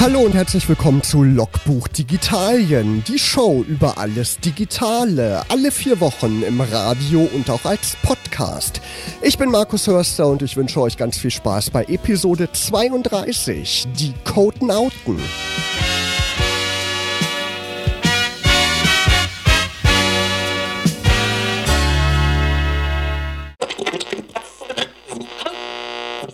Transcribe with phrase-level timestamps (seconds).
[0.00, 6.42] Hallo und herzlich willkommen zu Logbuch Digitalien, die Show über alles Digitale, alle vier Wochen
[6.42, 8.80] im Radio und auch als Podcast.
[9.20, 14.14] Ich bin Markus Hörster und ich wünsche euch ganz viel Spaß bei Episode 32, die
[14.24, 15.18] Codenauten.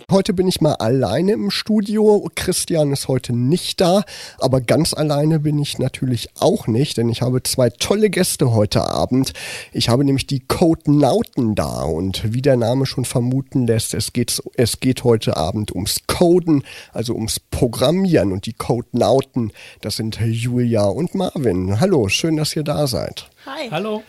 [0.09, 2.31] Heute bin ich mal alleine im Studio.
[2.33, 4.05] Christian ist heute nicht da,
[4.39, 8.89] aber ganz alleine bin ich natürlich auch nicht, denn ich habe zwei tolle Gäste heute
[8.89, 9.33] Abend.
[9.73, 14.41] Ich habe nämlich die Codenauten da und wie der Name schon vermuten lässt, es geht,
[14.55, 19.51] es geht heute Abend ums Coden, also ums Programmieren und die Codenauten,
[19.81, 21.81] das sind Julia und Marvin.
[21.81, 23.29] Hallo, schön, dass ihr da seid.
[23.45, 23.67] Hi.
[23.71, 24.03] Hallo.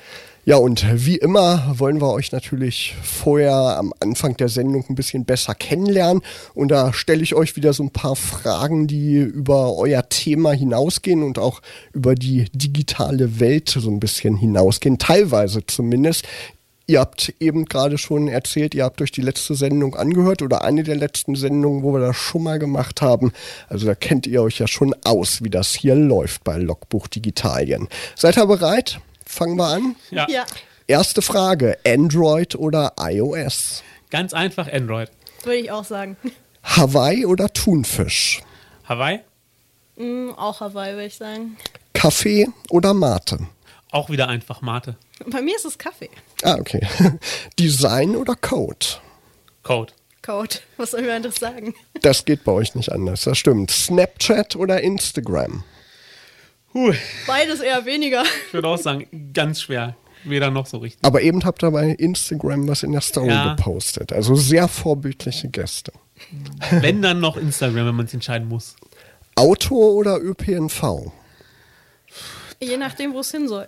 [0.48, 5.26] Ja, und wie immer wollen wir euch natürlich vorher am Anfang der Sendung ein bisschen
[5.26, 6.22] besser kennenlernen.
[6.54, 11.22] Und da stelle ich euch wieder so ein paar Fragen, die über euer Thema hinausgehen
[11.22, 11.60] und auch
[11.92, 16.26] über die digitale Welt so ein bisschen hinausgehen, teilweise zumindest.
[16.86, 20.82] Ihr habt eben gerade schon erzählt, ihr habt euch die letzte Sendung angehört oder eine
[20.82, 23.32] der letzten Sendungen, wo wir das schon mal gemacht haben.
[23.68, 27.88] Also da kennt ihr euch ja schon aus, wie das hier läuft bei Logbuch Digitalien.
[28.16, 28.98] Seid ihr bereit?
[29.28, 29.96] Fangen wir an?
[30.10, 30.26] Ja.
[30.28, 30.46] ja.
[30.86, 33.82] Erste Frage: Android oder iOS?
[34.10, 35.10] Ganz einfach Android.
[35.44, 36.16] Würde ich auch sagen.
[36.62, 38.40] Hawaii oder Thunfisch?
[38.88, 39.20] Hawaii?
[39.96, 41.58] Mm, auch Hawaii, würde ich sagen.
[41.92, 43.38] Kaffee oder Mate?
[43.90, 44.96] Auch wieder einfach Mate.
[45.26, 46.10] Bei mir ist es Kaffee.
[46.42, 46.86] Ah, okay.
[47.58, 48.86] Design oder Code?
[49.62, 49.92] Code.
[50.22, 50.56] Code.
[50.78, 51.74] Was soll ich mir anderes sagen?
[52.00, 53.70] Das geht bei euch nicht anders, das stimmt.
[53.70, 55.64] Snapchat oder Instagram?
[56.78, 56.94] Huh.
[57.26, 58.22] Beides eher weniger.
[58.46, 59.96] Ich würde auch sagen, ganz schwer.
[60.24, 61.04] Weder noch so richtig.
[61.04, 63.54] Aber eben habt ihr bei Instagram was in der Story ja.
[63.54, 64.12] gepostet.
[64.12, 65.92] Also sehr vorbildliche Gäste.
[66.70, 68.76] Wenn dann noch Instagram, wenn man es entscheiden muss.
[69.34, 71.12] Auto oder ÖPNV?
[72.60, 73.66] Je nachdem, wo es hin soll.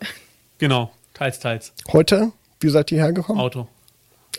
[0.58, 1.72] Genau, teils, teils.
[1.92, 3.40] Heute, wie seid ihr hergekommen?
[3.40, 3.68] Auto.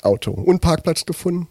[0.02, 0.32] Auto.
[0.32, 1.48] Und Parkplatz gefunden?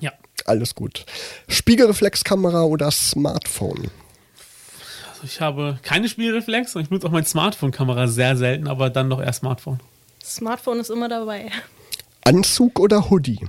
[0.00, 0.12] Ja.
[0.46, 1.04] Alles gut.
[1.48, 3.90] Spiegelreflexkamera oder Smartphone?
[5.22, 9.20] Ich habe keine Spielreflex und ich benutze auch meine Smartphone-Kamera sehr selten, aber dann doch
[9.20, 9.80] eher Smartphone.
[10.22, 11.50] Smartphone ist immer dabei.
[12.24, 13.40] Anzug oder Hoodie?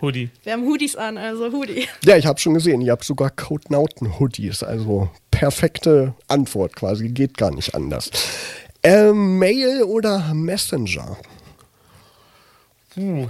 [0.00, 0.30] Hoodie.
[0.42, 1.88] Wir haben Hoodies an, also Hoodie.
[2.04, 7.50] Ja, ich habe schon gesehen, ihr habt sogar Codenauten-Hoodies, also perfekte Antwort quasi, geht gar
[7.50, 8.10] nicht anders.
[8.82, 11.16] Äh, Mail oder Messenger?
[12.94, 13.28] Puh,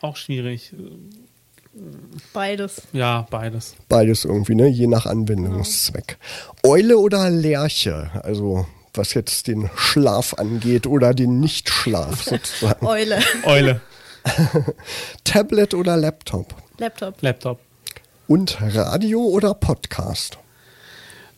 [0.00, 0.74] auch schwierig.
[2.32, 2.82] Beides.
[2.92, 3.76] Ja, beides.
[3.88, 4.68] Beides irgendwie, ne?
[4.68, 6.18] Je nach Anwendungszweck.
[6.64, 6.70] Ja.
[6.70, 8.10] Eule oder Lerche?
[8.22, 12.84] Also was jetzt den Schlaf angeht oder den Nichtschlaf sozusagen.
[12.86, 13.18] Eule.
[13.44, 13.80] Eule.
[15.24, 16.54] Tablet oder Laptop?
[16.78, 17.22] Laptop.
[17.22, 17.60] Laptop.
[18.26, 20.38] Und Radio oder Podcast?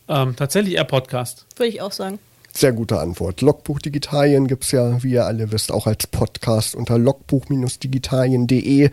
[0.09, 1.47] Ähm, tatsächlich eher Podcast.
[1.57, 2.19] Würde ich auch sagen.
[2.53, 3.43] Sehr gute Antwort.
[3.43, 8.91] Logbuch Digitalien gibt es ja, wie ihr alle wisst, auch als Podcast unter logbuch-digitalien.de.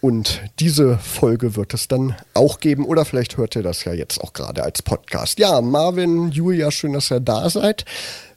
[0.00, 2.86] Und diese Folge wird es dann auch geben.
[2.86, 5.38] Oder vielleicht hört ihr das ja jetzt auch gerade als Podcast.
[5.38, 7.84] Ja, Marvin, Julia, schön, dass ihr da seid.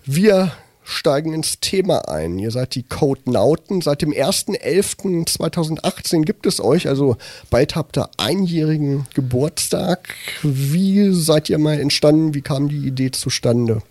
[0.03, 0.51] Wir
[0.83, 2.37] steigen ins Thema ein.
[2.37, 3.79] Ihr seid die Codenauten.
[3.81, 6.89] Seit dem 1.11.2018 gibt es euch.
[6.89, 7.15] Also
[7.49, 10.13] bald habt ihr einjährigen Geburtstag.
[10.41, 12.33] Wie seid ihr mal entstanden?
[12.33, 13.81] Wie kam die Idee zustande?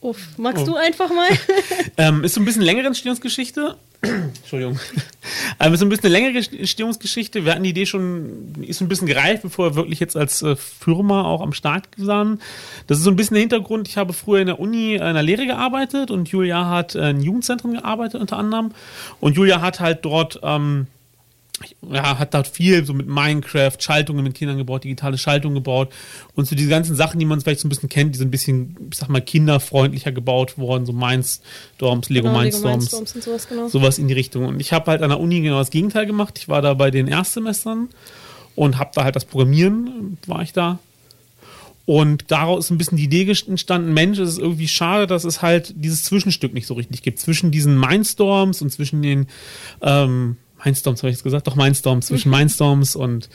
[0.00, 0.66] Uff, magst oh.
[0.66, 1.28] du einfach mal?
[1.96, 3.76] ähm, ist so ein bisschen längere Entstehungsgeschichte.
[4.00, 4.74] Entschuldigung.
[4.74, 7.44] Ist so ein bisschen eine längere Entstehungsgeschichte.
[7.44, 10.54] Wir hatten die Idee schon, ist ein bisschen gereift, bevor wir wirklich jetzt als äh,
[10.56, 12.40] Firma auch am Start waren.
[12.86, 13.88] Das ist so ein bisschen der Hintergrund.
[13.88, 17.20] Ich habe früher in der Uni in der Lehre gearbeitet und Julia hat äh, in
[17.20, 18.70] Jugendzentren gearbeitet unter anderem.
[19.20, 20.86] Und Julia hat halt dort ähm,
[21.90, 25.92] ja, hat dort viel so mit Minecraft, Schaltungen mit Kindern gebaut, digitale Schaltungen gebaut
[26.34, 28.30] und so diese ganzen Sachen, die man vielleicht so ein bisschen kennt, die so ein
[28.30, 33.48] bisschen, ich sag mal, kinderfreundlicher gebaut worden, so Mindstorms, Lego genau, Mindstorms, Lego Mindstorms sowas,
[33.48, 33.68] genau.
[33.68, 34.46] sowas in die Richtung.
[34.46, 36.38] Und ich habe halt an der Uni genau das Gegenteil gemacht.
[36.38, 37.88] Ich war da bei den Erstsemestern
[38.54, 40.78] und habe da halt das Programmieren, war ich da.
[41.88, 45.40] Und daraus ist ein bisschen die Idee entstanden, Mensch, es ist irgendwie schade, dass es
[45.40, 47.18] halt dieses Zwischenstück nicht so richtig gibt.
[47.18, 49.26] Zwischen diesen Mindstorms und zwischen den
[49.80, 53.28] ähm, Mindstorms habe ich jetzt gesagt, doch Mindstorms, zwischen Mindstorms und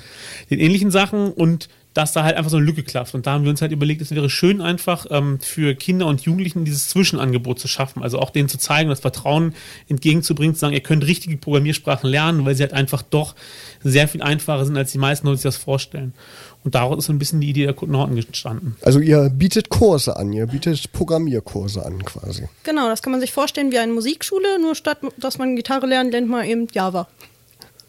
[0.49, 3.13] den ähnlichen Sachen und dass da halt einfach so eine Lücke klafft.
[3.13, 6.21] Und da haben wir uns halt überlegt, es wäre schön einfach ähm, für Kinder und
[6.21, 8.01] Jugendlichen dieses Zwischenangebot zu schaffen.
[8.01, 9.53] Also auch denen zu zeigen, das Vertrauen
[9.87, 13.35] entgegenzubringen, zu sagen, ihr könnt richtige Programmiersprachen lernen, weil sie halt einfach doch
[13.83, 16.13] sehr viel einfacher sind, als die meisten Leute sich das vorstellen.
[16.63, 18.77] Und daraus ist so ein bisschen die Idee der Codenauten entstanden.
[18.81, 22.47] Also ihr bietet Kurse an, ihr bietet Programmierkurse an quasi.
[22.63, 26.13] Genau, das kann man sich vorstellen wie eine Musikschule, nur statt dass man Gitarre lernt,
[26.13, 27.07] lernt man eben Java.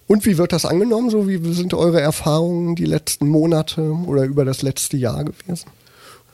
[0.06, 1.08] Und wie wird das angenommen?
[1.08, 5.70] So wie sind eure Erfahrungen die letzten Monate oder über das letzte Jahr gewesen?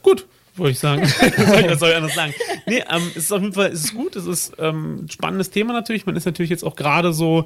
[0.02, 0.26] Gut,
[0.56, 1.02] wollte ich sagen.
[1.69, 2.34] Was soll ich anders sagen?
[2.66, 4.16] Nee, ähm, es ist auf jeden Fall es ist gut.
[4.16, 6.06] Es ist ähm, ein spannendes Thema natürlich.
[6.06, 7.44] Man ist natürlich jetzt auch gerade so,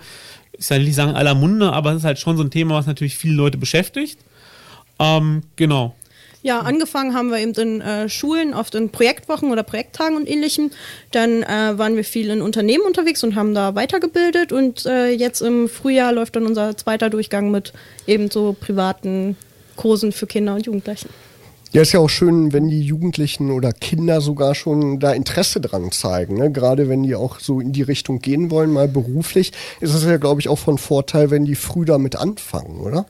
[0.56, 2.86] ich soll nicht sagen aller Munde, aber es ist halt schon so ein Thema, was
[2.86, 4.18] natürlich viele Leute beschäftigt.
[4.98, 5.94] Ähm, genau.
[6.44, 10.70] Ja, angefangen haben wir eben in äh, Schulen, oft in Projektwochen oder Projekttagen und ähnlichem.
[11.10, 14.52] Dann äh, waren wir viel in Unternehmen unterwegs und haben da weitergebildet.
[14.52, 17.72] Und äh, jetzt im Frühjahr läuft dann unser zweiter Durchgang mit
[18.06, 19.38] eben so privaten
[19.76, 21.08] Kursen für Kinder und Jugendlichen.
[21.72, 25.92] Ja, ist ja auch schön, wenn die Jugendlichen oder Kinder sogar schon da Interesse dran
[25.92, 26.36] zeigen.
[26.36, 26.52] Ne?
[26.52, 30.18] Gerade wenn die auch so in die Richtung gehen wollen, mal beruflich, ist es ja,
[30.18, 33.06] glaube ich, auch von Vorteil, wenn die früh damit anfangen, oder?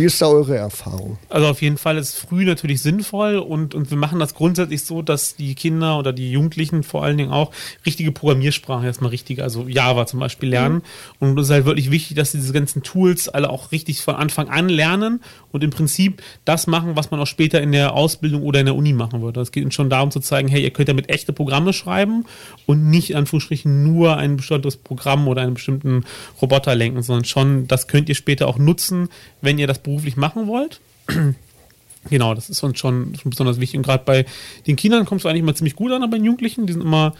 [0.00, 1.18] Wie ist da eure Erfahrung?
[1.28, 5.02] Also auf jeden Fall ist früh natürlich sinnvoll und, und wir machen das grundsätzlich so,
[5.02, 7.52] dass die Kinder oder die Jugendlichen vor allen Dingen auch
[7.84, 10.76] richtige Programmiersprache erstmal richtige, also Java zum Beispiel lernen.
[10.76, 11.28] Mhm.
[11.28, 14.14] Und es ist halt wirklich wichtig, dass sie diese ganzen Tools alle auch richtig von
[14.14, 15.20] Anfang an lernen
[15.52, 18.76] und im Prinzip das machen, was man auch später in der Ausbildung oder in der
[18.76, 19.42] Uni machen würde.
[19.42, 22.24] Es geht uns schon darum zu zeigen, hey, ihr könnt damit echte Programme schreiben
[22.64, 26.04] und nicht in Anführungsstrichen nur ein bestimmtes Programm oder einen bestimmten
[26.40, 29.10] Roboter lenken, sondern schon, das könnt ihr später auch nutzen,
[29.42, 30.80] wenn ihr das beruflich machen wollt.
[32.10, 33.78] genau, das ist uns schon, schon besonders wichtig.
[33.78, 34.24] Und gerade bei
[34.66, 36.82] den Kindern kommst du eigentlich immer ziemlich gut an, aber bei den Jugendlichen, die sind
[36.82, 37.14] immer,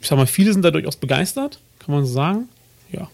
[0.00, 2.48] ich sag mal, viele sind da durchaus begeistert, kann man so sagen.
[2.92, 3.08] Ja.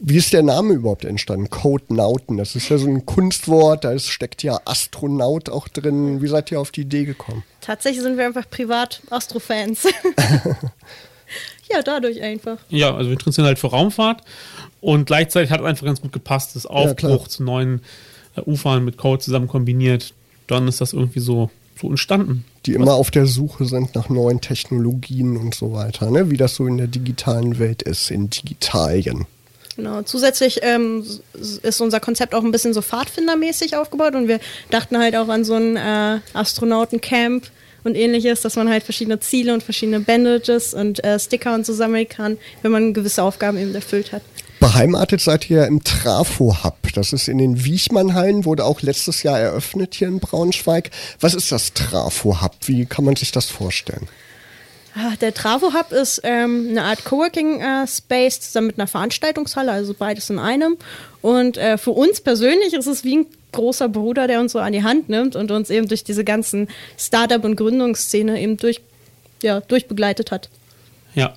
[0.00, 1.50] Wie ist der Name überhaupt entstanden?
[1.50, 2.36] Code Nauten.
[2.36, 6.22] Das ist ja so ein Kunstwort, da steckt ja Astronaut auch drin.
[6.22, 7.42] Wie seid ihr auf die Idee gekommen?
[7.60, 9.82] Tatsächlich sind wir einfach privat Astrofans.
[11.72, 12.58] ja, dadurch einfach.
[12.68, 14.22] Ja, also wir interessieren halt für Raumfahrt
[14.80, 17.82] und gleichzeitig hat es einfach ganz gut gepasst, das Aufbruch ja, zu neuen
[18.36, 20.14] äh, Ufern mit Code zusammen kombiniert.
[20.46, 22.44] Dann ist das irgendwie so, so entstanden.
[22.66, 26.30] Die immer auf der Suche sind nach neuen Technologien und so weiter, ne?
[26.30, 29.26] wie das so in der digitalen Welt ist, in Digitalien.
[29.76, 30.02] Genau.
[30.02, 31.04] Zusätzlich ähm,
[31.62, 34.40] ist unser Konzept auch ein bisschen so Pfadfindermäßig aufgebaut und wir
[34.70, 37.48] dachten halt auch an so ein äh, Astronautencamp
[37.84, 41.72] und ähnliches, dass man halt verschiedene Ziele und verschiedene Bandages und äh, Sticker und so
[41.72, 44.22] sammeln kann, wenn man gewisse Aufgaben eben erfüllt hat.
[44.60, 46.76] Beheimatet seid ihr im Trafo-Hub.
[46.94, 50.90] Das ist in den Wiechmannhallen, wurde auch letztes Jahr eröffnet hier in Braunschweig.
[51.20, 52.56] Was ist das Trafo-Hub?
[52.66, 54.08] Wie kann man sich das vorstellen?
[54.96, 60.28] Ah, der Trafo-Hub ist ähm, eine Art Coworking-Space äh, zusammen mit einer Veranstaltungshalle, also beides
[60.28, 60.76] in einem.
[61.22, 64.72] Und äh, für uns persönlich ist es wie ein großer Bruder, der uns so an
[64.72, 66.68] die Hand nimmt und uns eben durch diese ganzen
[66.98, 68.80] Startup- und Gründungsszene eben durch,
[69.40, 70.48] ja, durchbegleitet hat.
[71.14, 71.34] Ja,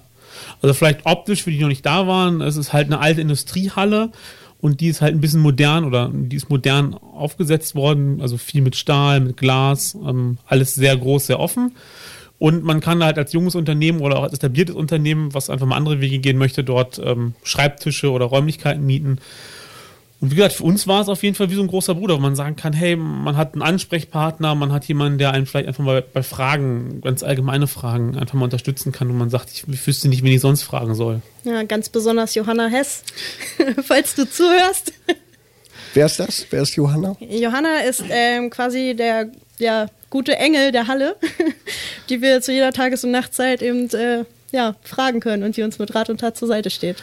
[0.62, 4.12] also vielleicht optisch, für die noch nicht da waren, es ist halt eine alte Industriehalle
[4.60, 8.62] und die ist halt ein bisschen modern oder die ist modern aufgesetzt worden, also viel
[8.62, 11.74] mit Stahl, mit Glas, ähm, alles sehr groß, sehr offen.
[12.38, 15.78] Und man kann halt als junges Unternehmen oder auch als etabliertes Unternehmen, was einfach mal
[15.78, 19.20] andere Wege gehen möchte, dort ähm, Schreibtische oder Räumlichkeiten mieten
[20.22, 22.14] und wie gesagt, für uns war es auf jeden Fall wie so ein großer Bruder,
[22.14, 25.68] wo man sagen kann, hey, man hat einen Ansprechpartner, man hat jemanden, der einen vielleicht
[25.68, 29.88] einfach mal bei Fragen, ganz allgemeine Fragen, einfach mal unterstützen kann und man sagt, ich
[29.88, 31.24] wüsste nicht, wen ich sonst fragen soll.
[31.44, 33.04] Ja, ganz besonders Johanna Hess,
[33.84, 34.94] falls du zuhörst.
[35.96, 36.46] Wer ist das?
[36.52, 37.18] Wer ist Johanna?
[37.20, 41.16] Johanna ist ähm, quasi der ja, gute Engel der Halle,
[42.10, 45.80] die wir zu jeder Tages- und Nachtzeit eben äh, ja, fragen können und die uns
[45.80, 46.98] mit Rat und Tat zur Seite steht.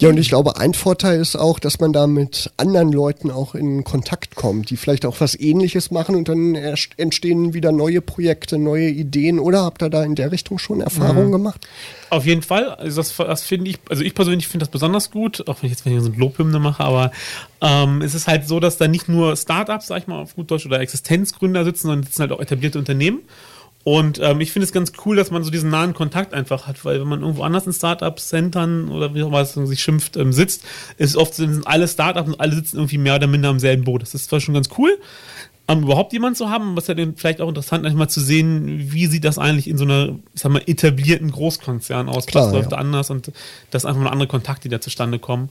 [0.00, 3.54] Ja, und ich glaube, ein Vorteil ist auch, dass man da mit anderen Leuten auch
[3.54, 6.54] in Kontakt kommt, die vielleicht auch was Ähnliches machen und dann
[6.96, 9.38] entstehen wieder neue Projekte, neue Ideen.
[9.38, 11.32] Oder habt ihr da in der Richtung schon Erfahrungen mhm.
[11.32, 11.68] gemacht?
[12.08, 12.70] Auf jeden Fall.
[12.70, 15.72] Also das, das finde ich, also ich persönlich finde das besonders gut, auch wenn ich
[15.72, 17.12] jetzt wenn ich so eine Lobhymne mache, aber
[17.60, 20.50] ähm, es ist halt so, dass da nicht nur Startups, sag ich mal, auf gut
[20.50, 23.20] Deutsch oder Existenzgründer sitzen, sondern sitzen halt auch etablierte Unternehmen.
[23.82, 26.84] Und ähm, ich finde es ganz cool, dass man so diesen nahen Kontakt einfach hat,
[26.84, 30.32] weil wenn man irgendwo anders in Startup-Centern oder wie auch immer es sich schimpft, ähm,
[30.32, 30.64] sitzt,
[30.98, 34.02] ist oft sind alle Startups und alle sitzen irgendwie mehr oder minder am selben Boot.
[34.02, 34.98] Das ist zwar schon ganz cool,
[35.66, 38.92] um überhaupt jemanden zu haben, aber es ist ja vielleicht auch interessant, manchmal zu sehen,
[38.92, 42.26] wie sieht das eigentlich in so einer, ich sag mal, etablierten Großkonzern aus.
[42.26, 42.76] Klar, Was läuft ja.
[42.76, 43.32] da anders und
[43.70, 45.48] das ist einfach mal andere Kontakte, die da zustande kommen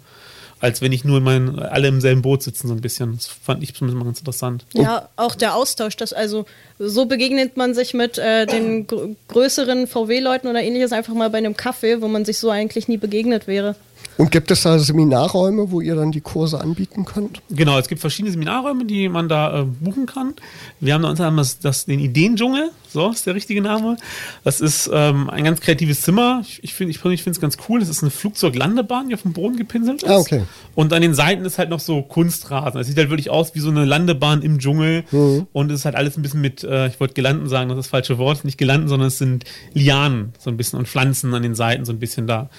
[0.59, 3.15] als wenn ich nur in meinen, alle im selben Boot sitzen, so ein bisschen.
[3.15, 4.65] Das fand ich zumindest mal ganz interessant.
[4.73, 6.45] Ja, auch der Austausch, das also
[6.77, 11.37] so begegnet man sich mit äh, den gr größeren VW-Leuten oder ähnliches einfach mal bei
[11.37, 13.75] einem Kaffee, wo man sich so eigentlich nie begegnet wäre.
[14.19, 17.41] Und gibt es da Seminarräume, wo ihr dann die Kurse anbieten könnt?
[17.49, 20.33] Genau, es gibt verschiedene Seminarräume, die man da äh, buchen kann.
[20.81, 23.95] Wir haben da unter anderem das, das, den Ideendschungel, so ist der richtige Name.
[24.43, 26.41] Das ist ähm, ein ganz kreatives Zimmer.
[26.41, 27.79] Ich, ich finde ich es ganz cool.
[27.79, 30.09] Das ist eine Flugzeuglandebahn, die auf dem Boden gepinselt ist.
[30.09, 30.43] Ah, okay.
[30.75, 32.81] Und an den Seiten ist halt noch so Kunstrasen.
[32.81, 35.05] Es sieht halt wirklich aus wie so eine Landebahn im Dschungel.
[35.11, 35.47] Mhm.
[35.53, 37.85] Und es ist halt alles ein bisschen mit, äh, ich wollte gelanden sagen, das ist
[37.85, 41.43] das falsche Wort, nicht gelanden, sondern es sind Lianen so ein bisschen und Pflanzen an
[41.43, 42.49] den Seiten so ein bisschen da.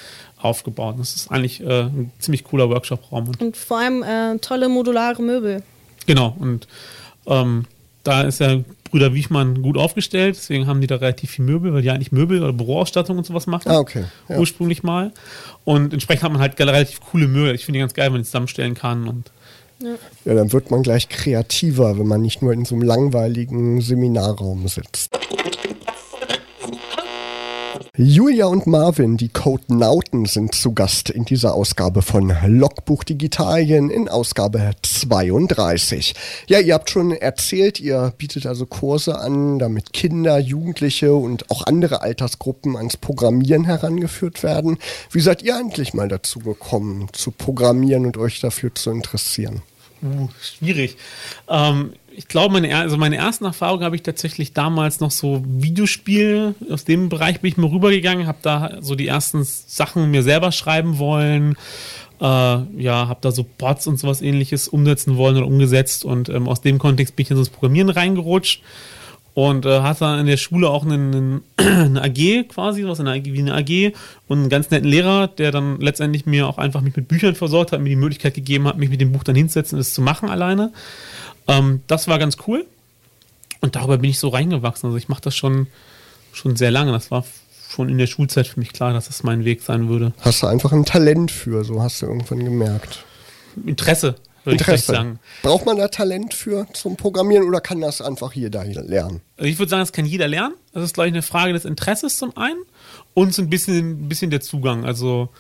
[0.43, 0.97] Aufgebaut.
[0.99, 3.33] Das ist eigentlich äh, ein ziemlich cooler Workshop-Raum.
[3.39, 5.63] Und vor allem äh, tolle modulare Möbel.
[6.07, 6.67] Genau, und
[7.27, 7.67] ähm,
[8.03, 11.83] da ist ja Brüder Wiechmann gut aufgestellt, deswegen haben die da relativ viel Möbel, weil
[11.83, 13.71] die eigentlich Möbel oder Büroausstattung und sowas machen.
[13.71, 14.05] Ah, okay.
[14.29, 14.39] Ja.
[14.39, 15.13] Ursprünglich mal.
[15.65, 17.55] Und entsprechend hat man halt relativ coole Möbel.
[17.55, 19.31] Ich finde die ganz geil, wenn man die zusammenstellen kann und
[20.25, 24.67] Ja, dann wird man gleich kreativer, wenn man nicht nur in so einem langweiligen Seminarraum
[24.67, 25.11] sitzt.
[28.03, 34.09] Julia und Marvin, die Codenauten, sind zu Gast in dieser Ausgabe von Logbuch Digitalien in
[34.09, 36.15] Ausgabe 32.
[36.47, 41.67] Ja, ihr habt schon erzählt, ihr bietet also Kurse an, damit Kinder, Jugendliche und auch
[41.67, 44.79] andere Altersgruppen ans Programmieren herangeführt werden.
[45.11, 49.61] Wie seid ihr eigentlich mal dazu gekommen, zu programmieren und euch dafür zu interessieren?
[50.03, 50.97] Uh, schwierig.
[51.51, 56.55] Ähm, ich glaube, meine, also meine ersten Erfahrungen habe ich tatsächlich damals noch so Videospiel,
[56.71, 60.53] aus dem Bereich bin ich mal rübergegangen, habe da so die ersten Sachen mir selber
[60.53, 61.57] schreiben wollen.
[62.21, 66.47] Äh, ja, habe da so Bots und sowas ähnliches umsetzen wollen oder umgesetzt und ähm,
[66.47, 68.61] aus dem Kontext bin ich in so das Programmieren reingerutscht
[69.33, 73.25] und äh, hatte dann in der Schule auch einen, einen, eine AG quasi, was eine,
[73.25, 73.95] wie eine AG
[74.29, 77.73] und einen ganz netten Lehrer, der dann letztendlich mir auch einfach mich mit Büchern versorgt
[77.73, 80.03] hat, mir die Möglichkeit gegeben hat, mich mit dem Buch dann hinzusetzen und es zu
[80.03, 80.71] machen alleine.
[81.51, 82.67] Ähm, das war ganz cool
[83.61, 84.87] und darüber bin ich so reingewachsen.
[84.87, 85.67] Also ich mache das schon,
[86.33, 86.93] schon sehr lange.
[86.93, 87.25] Das war
[87.69, 90.13] schon in der Schulzeit für mich klar, dass das mein Weg sein würde.
[90.21, 93.05] Hast du einfach ein Talent für, so hast du irgendwann gemerkt.
[93.67, 95.19] Interesse, würde ich vielleicht sagen.
[95.43, 99.21] Braucht man da Talent für zum Programmieren oder kann das einfach jeder lernen?
[99.37, 100.55] Also ich würde sagen, das kann jeder lernen.
[100.73, 102.63] Das ist, glaube ich, eine Frage des Interesses zum einen
[103.15, 104.85] und so ein bisschen, ein bisschen der Zugang.
[104.85, 105.31] Also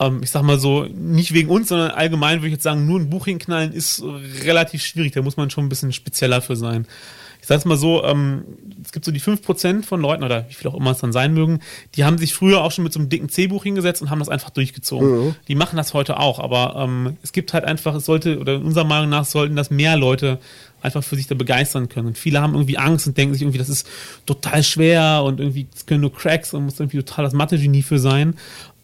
[0.00, 2.98] ähm, ich sag mal so, nicht wegen uns, sondern allgemein würde ich jetzt sagen, nur
[2.98, 4.02] ein Buch hinknallen ist
[4.44, 5.12] relativ schwierig.
[5.12, 6.86] Da muss man schon ein bisschen spezieller für sein.
[7.40, 8.44] Ich sage es mal so, ähm,
[8.84, 11.32] es gibt so die 5% von Leuten, oder wie viel auch immer es dann sein
[11.32, 11.60] mögen,
[11.94, 14.28] die haben sich früher auch schon mit so einem dicken C-Buch hingesetzt und haben das
[14.28, 15.28] einfach durchgezogen.
[15.28, 15.34] Mhm.
[15.46, 18.84] Die machen das heute auch, aber ähm, es gibt halt einfach, es sollte, oder unserer
[18.84, 20.40] Meinung nach sollten das mehr Leute
[20.80, 22.08] einfach für sich da begeistern können.
[22.08, 23.88] Und viele haben irgendwie Angst und denken sich irgendwie, das ist
[24.26, 27.98] total schwer und irgendwie, das können nur Cracks und muss irgendwie total das Mathe-Genie für
[27.98, 28.34] sein.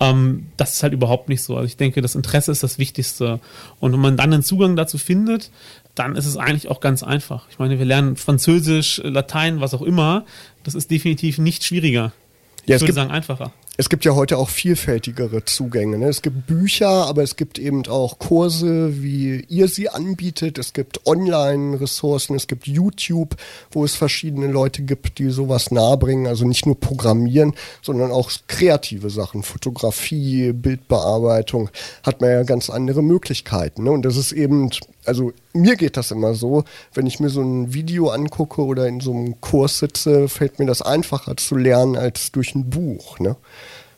[0.00, 1.56] Ähm, das ist halt überhaupt nicht so.
[1.56, 3.40] Also ich denke, das Interesse ist das Wichtigste.
[3.80, 5.50] Und wenn man dann einen Zugang dazu findet,
[5.94, 7.46] dann ist es eigentlich auch ganz einfach.
[7.50, 10.24] Ich meine, wir lernen Französisch, Latein, was auch immer.
[10.64, 12.12] Das ist definitiv nicht schwieriger.
[12.66, 13.52] Ja, ich würde gibt, sagen, einfacher.
[13.76, 15.99] Es gibt ja heute auch vielfältigere Zugänge.
[15.99, 16.07] Ne?
[16.07, 20.59] Es gibt Bücher, aber es gibt eben auch Kurse, wie ihr sie anbietet.
[20.59, 23.35] Es gibt Online-Ressourcen, es gibt YouTube,
[23.73, 26.28] wo es verschiedene Leute gibt, die sowas nahebringen.
[26.28, 29.43] Also nicht nur Programmieren, sondern auch kreative Sachen.
[29.43, 31.69] Fotografie, Bildbearbeitung
[32.04, 33.83] hat man ja ganz andere Möglichkeiten.
[33.83, 33.90] Ne?
[33.90, 34.71] Und das ist eben
[35.07, 36.64] also mir geht das immer so,
[36.95, 40.66] wenn ich mir so ein Video angucke oder in so einem Kurs sitze, fällt mir
[40.66, 43.19] das einfacher zu lernen als durch ein Buch.
[43.21, 43.37] Ne?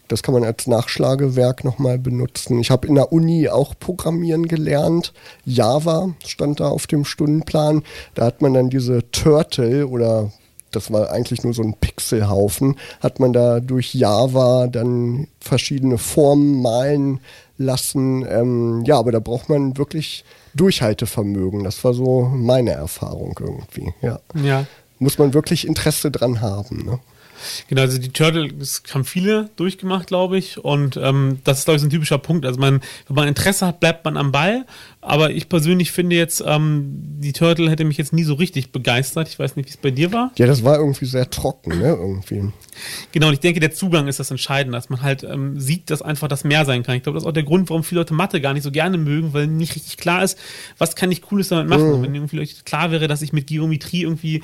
[0.08, 2.58] Das kann man als Nachschlagewerk nochmal benutzen.
[2.60, 5.12] Ich habe in der Uni auch Programmieren gelernt.
[5.44, 7.82] Java stand da auf dem Stundenplan.
[8.14, 10.32] Da hat man dann diese Turtle oder
[10.70, 16.60] das war eigentlich nur so ein Pixelhaufen, hat man da durch Java dann verschiedene Formen
[16.60, 17.20] malen
[17.56, 18.26] lassen.
[18.28, 21.64] Ähm, ja, aber da braucht man wirklich Durchhaltevermögen.
[21.64, 23.94] Das war so meine Erfahrung irgendwie.
[24.02, 24.20] Ja.
[24.42, 24.66] Ja.
[24.98, 26.84] Muss man wirklich Interesse dran haben.
[26.84, 26.98] Ne?
[27.68, 30.58] Genau, also die Turtle, das haben viele durchgemacht, glaube ich.
[30.58, 32.46] Und ähm, das ist, glaube ich, so ein typischer Punkt.
[32.46, 34.66] Also man, wenn man Interesse hat, bleibt man am Ball.
[35.00, 36.86] Aber ich persönlich finde jetzt, ähm,
[37.20, 39.28] die Turtle hätte mich jetzt nie so richtig begeistert.
[39.28, 40.32] Ich weiß nicht, wie es bei dir war.
[40.36, 41.90] Ja, das war irgendwie sehr trocken, ne?
[41.90, 42.50] Irgendwie.
[43.12, 46.02] Genau, und ich denke, der Zugang ist das Entscheidende, dass man halt ähm, sieht, dass
[46.02, 46.96] einfach das mehr sein kann.
[46.96, 48.98] Ich glaube, das ist auch der Grund, warum viele Leute Mathe gar nicht so gerne
[48.98, 50.38] mögen, weil nicht richtig klar ist,
[50.76, 51.92] was kann ich Cooles damit machen.
[51.92, 54.42] Und wenn irgendwie klar wäre, dass ich mit Geometrie irgendwie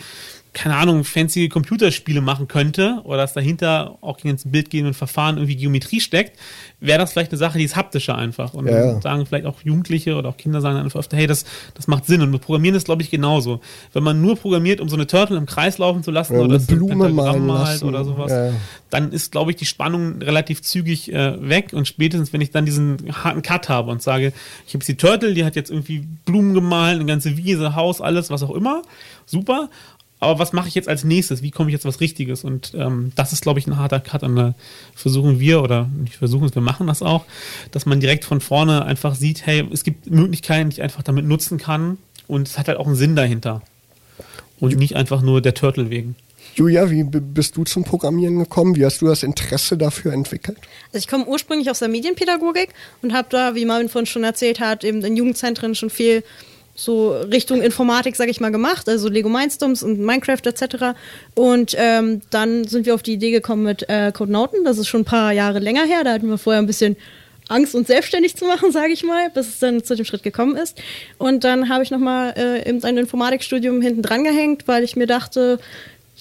[0.55, 5.37] keine Ahnung, fancy Computerspiele machen könnte oder dass dahinter auch ins Bild gehen und Verfahren
[5.39, 6.39] irgendwie Geometrie steckt,
[6.79, 8.53] wäre das vielleicht eine Sache, die ist haptischer einfach.
[8.53, 9.01] Und Ja.
[9.01, 12.05] sagen vielleicht auch Jugendliche oder auch Kinder sagen dann einfach öfter, hey, das, das macht
[12.05, 12.21] Sinn.
[12.21, 13.61] Und mit Programmieren ist, glaube ich, genauso.
[13.95, 16.57] Wenn man nur programmiert, um so eine Turtle im Kreis laufen zu lassen Ja, oder
[16.57, 18.51] ein Blume malen malt oder sowas, Ja.
[18.91, 21.73] dann ist, glaube ich, die Spannung relativ zügig äh, weg.
[21.73, 24.35] Und spätestens, wenn ich dann diesen harten Cut habe und sage,
[24.67, 28.03] ich habe jetzt die Turtle, die hat jetzt irgendwie Blumen gemalt, eine ganze Wiese, Haus,
[28.03, 28.83] alles, was auch immer,
[29.25, 29.71] super.
[30.23, 31.43] Aber was mache ich jetzt als nächstes?
[31.43, 32.45] Wie komme ich jetzt was Richtiges?
[32.45, 34.23] Und ähm, das ist, glaube ich, ein harter Cut.
[34.23, 34.55] Und da
[34.95, 37.25] versuchen wir, oder nicht versuchen es, wir machen das auch,
[37.73, 41.25] dass man direkt von vorne einfach sieht, hey, es gibt Möglichkeiten, die ich einfach damit
[41.25, 41.99] nutzen kann.
[42.29, 43.63] Und es hat halt auch einen Sinn dahinter.
[44.61, 46.15] Und nicht einfach nur der Turtle wegen.
[46.55, 48.77] Julia, wie bist du zum Programmieren gekommen?
[48.77, 50.59] Wie hast du das Interesse dafür entwickelt?
[50.93, 52.69] Also ich komme ursprünglich aus der Medienpädagogik
[53.03, 56.23] und habe da, wie Marvin vorhin schon erzählt hat, eben in Jugendzentren schon viel
[56.75, 60.97] so Richtung Informatik, sage ich mal, gemacht, also Lego Mindstorms und Minecraft etc.
[61.35, 64.65] Und ähm, dann sind wir auf die Idee gekommen mit äh, Codenauten.
[64.65, 66.05] Das ist schon ein paar Jahre länger her.
[66.05, 66.97] Da hatten wir vorher ein bisschen
[67.49, 70.57] Angst, uns selbstständig zu machen, sage ich mal, bis es dann zu dem Schritt gekommen
[70.57, 70.81] ist.
[71.19, 75.07] Und dann habe ich nochmal äh, eben ein Informatikstudium hinten dran gehängt, weil ich mir
[75.07, 75.59] dachte,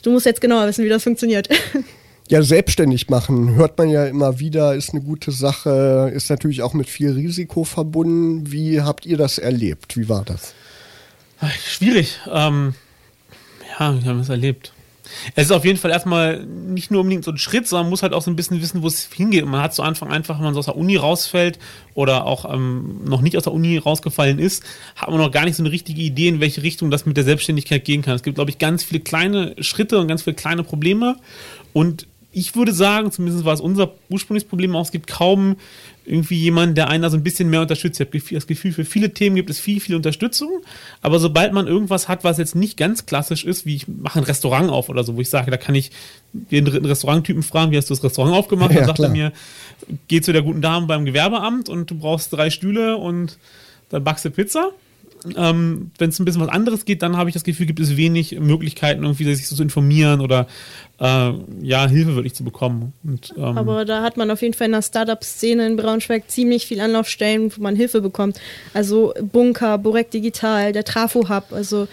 [0.03, 1.47] du musst jetzt genauer wissen, wie das funktioniert.
[2.31, 6.73] Ja, selbstständig machen, hört man ja immer wieder, ist eine gute Sache, ist natürlich auch
[6.73, 8.49] mit viel Risiko verbunden.
[8.53, 9.97] Wie habt ihr das erlebt?
[9.97, 10.53] Wie war das?
[11.67, 12.21] Schwierig.
[12.31, 12.73] Ähm,
[13.77, 14.71] ja, wir haben es erlebt.
[15.35, 18.01] Es ist auf jeden Fall erstmal nicht nur unbedingt so ein Schritt, sondern man muss
[18.01, 19.45] halt auch so ein bisschen wissen, wo es hingeht.
[19.45, 21.59] Man hat zu Anfang einfach, wenn man so aus der Uni rausfällt
[21.95, 24.63] oder auch ähm, noch nicht aus der Uni rausgefallen ist,
[24.95, 27.25] hat man noch gar nicht so eine richtige Idee, in welche Richtung das mit der
[27.25, 28.15] Selbstständigkeit gehen kann.
[28.15, 31.17] Es gibt, glaube ich, ganz viele kleine Schritte und ganz viele kleine Probleme.
[31.73, 35.57] Und ich würde sagen, zumindest war es unser ursprüngliches Problem auch, es gibt kaum
[36.05, 37.99] irgendwie jemanden, der einen da so ein bisschen mehr unterstützt.
[37.99, 40.49] Ich habe das Gefühl, für viele Themen gibt es viel, viel Unterstützung.
[41.01, 44.23] Aber sobald man irgendwas hat, was jetzt nicht ganz klassisch ist, wie ich mache ein
[44.23, 45.91] Restaurant auf oder so, wo ich sage, da kann ich
[46.33, 48.71] den dritten Restauranttypen fragen, wie hast du das Restaurant aufgemacht?
[48.71, 49.09] Ja, dann sagt klar.
[49.09, 49.31] er mir,
[50.07, 53.37] geh zu der guten Dame beim Gewerbeamt und du brauchst drei Stühle und
[53.89, 54.71] dann backst du Pizza.
[55.35, 57.95] Ähm, Wenn es ein bisschen was anderes geht, dann habe ich das Gefühl, gibt es
[57.97, 60.47] wenig Möglichkeiten, irgendwie sich so zu informieren oder
[60.99, 62.93] äh, ja, Hilfe wirklich zu bekommen.
[63.03, 66.65] Und, ähm, Aber da hat man auf jeden Fall in der Startup-Szene in Braunschweig ziemlich
[66.65, 68.39] viel Anlaufstellen, wo man Hilfe bekommt.
[68.73, 71.87] Also Bunker, Borek Digital, der Trafo-Hub, also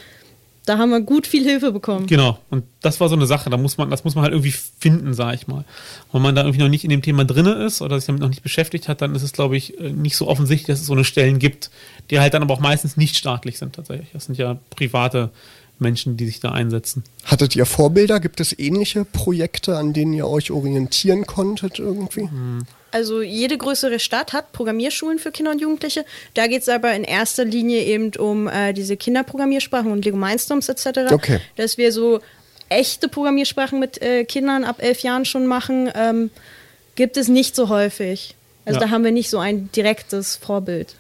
[0.69, 2.07] da haben wir gut viel Hilfe bekommen.
[2.07, 2.39] Genau.
[2.51, 5.15] Und das war so eine Sache, da muss man, das muss man halt irgendwie finden,
[5.15, 5.65] sag ich mal.
[6.13, 8.29] Wenn man da irgendwie noch nicht in dem Thema drin ist oder sich damit noch
[8.29, 10.93] nicht beschäftigt hat, dann ist es, glaube ich, äh, nicht so offensichtlich, dass es so
[10.93, 11.71] eine Stellen gibt,
[12.11, 14.11] die halt dann aber auch meistens nicht staatlich sind tatsächlich.
[14.13, 15.31] Das sind ja private
[15.81, 17.05] Menschen, die sich da einsetzen.
[17.25, 18.21] Hattet ihr Vorbilder?
[18.21, 22.23] Gibt es ähnliche Projekte, an denen ihr euch orientieren konntet irgendwie?
[22.23, 22.63] Hm.
[22.91, 26.05] Also jede größere Stadt hat Programmierschulen für Kinder und Jugendliche.
[26.35, 30.69] Da geht es aber in erster Linie eben um äh, diese Kinderprogrammiersprachen und Lego Mindstorms
[30.69, 31.13] etc.
[31.13, 31.41] Okay.
[31.57, 32.21] Dass wir so
[32.71, 36.31] echte Programmiersprachen mit äh, Kindern ab elf Jahren schon machen, ähm,
[36.95, 38.37] gibt es nicht so häufig.
[38.65, 38.87] Also ja.
[38.87, 40.95] da haben wir nicht so ein direktes Vorbild.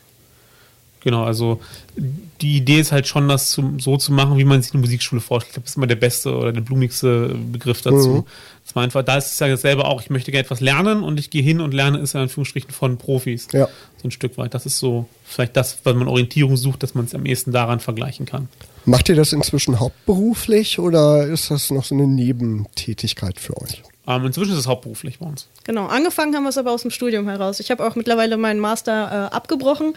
[1.08, 1.58] Genau, also
[1.96, 5.22] die Idee ist halt schon, das zu, so zu machen, wie man sich eine Musikschule
[5.22, 5.56] vorstellt.
[5.56, 8.08] Das ist immer der beste oder der blumigste Begriff dazu.
[8.08, 8.24] Mhm.
[8.62, 11.18] Das war einfach, da ist es ja selber auch, ich möchte gerne etwas lernen und
[11.18, 13.48] ich gehe hin und lerne es in Anführungsstrichen von Profis.
[13.54, 13.68] Ja.
[14.02, 14.52] So ein Stück weit.
[14.52, 17.80] Das ist so vielleicht das, wenn man Orientierung sucht, dass man es am ehesten daran
[17.80, 18.50] vergleichen kann.
[18.84, 23.82] Macht ihr das inzwischen hauptberuflich oder ist das noch so eine Nebentätigkeit für euch?
[24.08, 25.48] Ähm, inzwischen ist es hauptberuflich bei uns.
[25.64, 27.60] Genau, angefangen haben wir es aber aus dem Studium heraus.
[27.60, 29.92] Ich habe auch mittlerweile meinen Master äh, abgebrochen.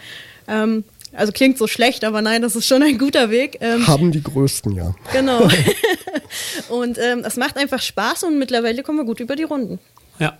[0.46, 3.58] Ähm, also klingt so schlecht, aber nein, das ist schon ein guter Weg.
[3.60, 4.94] Ähm, Haben die größten, ja.
[5.12, 5.48] Genau.
[6.68, 9.78] und ähm, es macht einfach Spaß und mittlerweile kommen wir gut über die Runden.
[10.18, 10.36] Ja.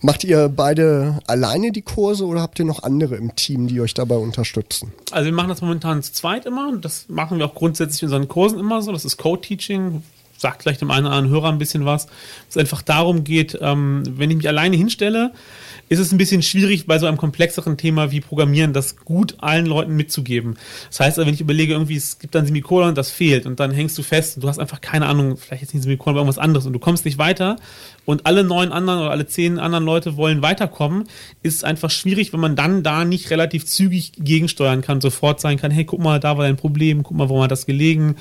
[0.00, 3.94] Macht ihr beide alleine die Kurse oder habt ihr noch andere im Team, die euch
[3.94, 4.92] dabei unterstützen?
[5.10, 8.06] Also wir machen das momentan zu zweit immer und das machen wir auch grundsätzlich in
[8.06, 8.92] unseren Kursen immer so.
[8.92, 10.04] Das ist Code-Teaching,
[10.36, 12.06] sagt vielleicht dem einen oder anderen Hörer ein bisschen was.
[12.48, 15.32] Es einfach darum geht, ähm, wenn ich mich alleine hinstelle,
[15.88, 19.66] ist es ein bisschen schwierig, bei so einem komplexeren Thema wie Programmieren das gut allen
[19.66, 20.56] Leuten mitzugeben.
[20.88, 23.96] Das heißt, wenn ich überlege, irgendwie, es gibt dann Semikolon, das fehlt und dann hängst
[23.96, 26.66] du fest und du hast einfach keine Ahnung, vielleicht jetzt nicht Semikolon, aber irgendwas anderes
[26.66, 27.56] und du kommst nicht weiter
[28.04, 31.04] und alle neun anderen oder alle zehn anderen Leute wollen weiterkommen,
[31.42, 35.58] ist es einfach schwierig, wenn man dann da nicht relativ zügig gegensteuern kann, sofort sagen
[35.58, 38.16] kann, hey, guck mal, da war dein Problem, guck mal, warum hat das gelegen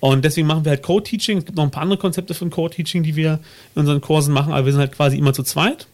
[0.00, 1.38] und deswegen machen wir halt Code-Teaching.
[1.38, 3.40] Es gibt noch ein paar andere Konzepte von Code-Teaching, die wir
[3.74, 5.88] in unseren Kursen machen, aber wir sind halt quasi immer zu zweit.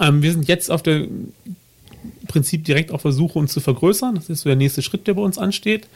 [0.00, 1.06] Ähm, wir sind jetzt auf der
[2.28, 4.14] Prinzip direkt auf der Suche, uns zu vergrößern.
[4.14, 5.86] Das ist so der nächste Schritt, der bei uns ansteht.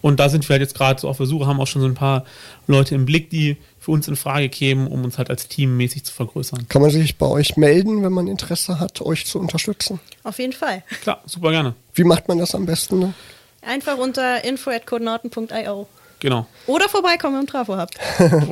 [0.00, 1.88] Und da sind wir halt jetzt gerade so auf der Suche, haben auch schon so
[1.88, 2.24] ein paar
[2.66, 6.04] Leute im Blick, die für uns in Frage kämen, um uns halt als Team mäßig
[6.04, 6.68] zu vergrößern.
[6.68, 9.98] Kann man sich bei euch melden, wenn man Interesse hat, euch zu unterstützen?
[10.22, 10.84] Auf jeden Fall.
[11.02, 11.74] Klar, super gerne.
[11.94, 13.00] Wie macht man das am besten?
[13.00, 13.14] Ne?
[13.62, 15.88] Einfach unter info.codenauten.io.
[16.20, 16.46] Genau.
[16.66, 17.98] Oder vorbeikommen im Trafo habt.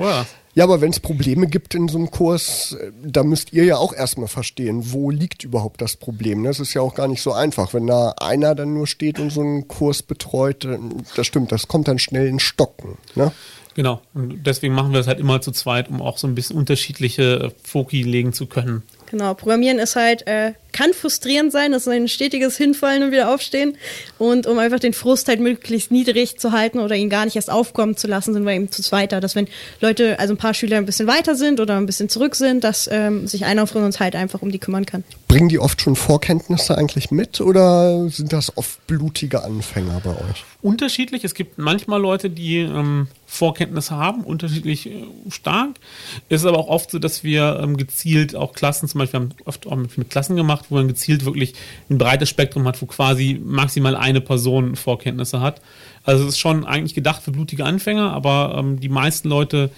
[0.57, 3.77] Ja, aber wenn es Probleme gibt in so einem Kurs, äh, da müsst ihr ja
[3.77, 6.43] auch erstmal verstehen, wo liegt überhaupt das Problem.
[6.45, 7.75] Das ist ja auch gar nicht so einfach.
[7.75, 10.67] Wenn da einer dann nur steht und so einen Kurs betreut,
[11.15, 12.97] das stimmt, das kommt dann schnell in Stocken.
[13.15, 13.33] Ne?
[13.75, 14.01] Genau.
[14.15, 17.53] Und deswegen machen wir das halt immer zu zweit, um auch so ein bisschen unterschiedliche
[17.63, 18.83] Foki legen zu können.
[19.11, 23.33] Genau, Programmieren ist halt, äh, kann frustrierend sein, das ist ein stetiges Hinfallen und wieder
[23.33, 23.79] aufstehen.
[24.19, 27.51] Und um einfach den Frust halt möglichst niedrig zu halten oder ihn gar nicht erst
[27.51, 29.21] aufkommen zu lassen, sind wir eben zu zweiter.
[29.21, 29.49] Dass wenn
[29.81, 32.89] Leute, also ein paar Schüler ein bisschen weiter sind oder ein bisschen zurück sind, dass
[32.93, 35.03] ähm, sich einer von uns halt einfach um die kümmern kann.
[35.29, 40.45] Bringen die oft schon Vorkenntnisse eigentlich mit oder sind das oft blutige Anfänger bei euch?
[40.61, 41.25] Unterschiedlich.
[41.25, 45.81] Es gibt manchmal Leute, die ähm, Vorkenntnisse haben, unterschiedlich äh, stark.
[46.29, 49.31] Es ist aber auch oft so, dass wir ähm, gezielt auch Klassen, zum Beispiel haben
[49.37, 51.55] wir oft auch mit, mit, Klassen gemacht, wo man gezielt wirklich
[51.91, 55.61] ein breites Spektrum hat, wo quasi maximal eine Person Vorkenntnisse hat.
[56.05, 59.71] Also es ist schon eigentlich gedacht für blutige Anfänger, aber ähm, die meisten Leute,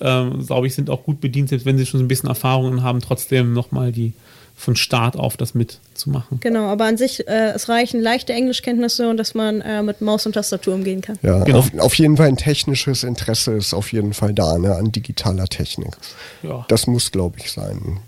[0.00, 2.84] ähm, glaube ich, sind auch gut bedient, selbst wenn sie schon so ein bisschen Erfahrungen
[2.84, 4.12] haben, trotzdem nochmal die
[4.54, 6.40] von Start auf das mitzumachen.
[6.40, 10.26] Genau, aber an sich, äh, es reichen leichte Englischkenntnisse und dass man äh, mit Maus
[10.26, 11.18] und Tastatur umgehen kann.
[11.22, 11.58] Ja, genau.
[11.58, 15.46] auf, auf, jeden Fall ein technisches Interesse ist auf jeden Fall da, ne, an digitaler
[15.46, 15.96] Technik.
[16.42, 16.64] Ja.
[16.68, 18.00] Das muss, glaube ich, sein.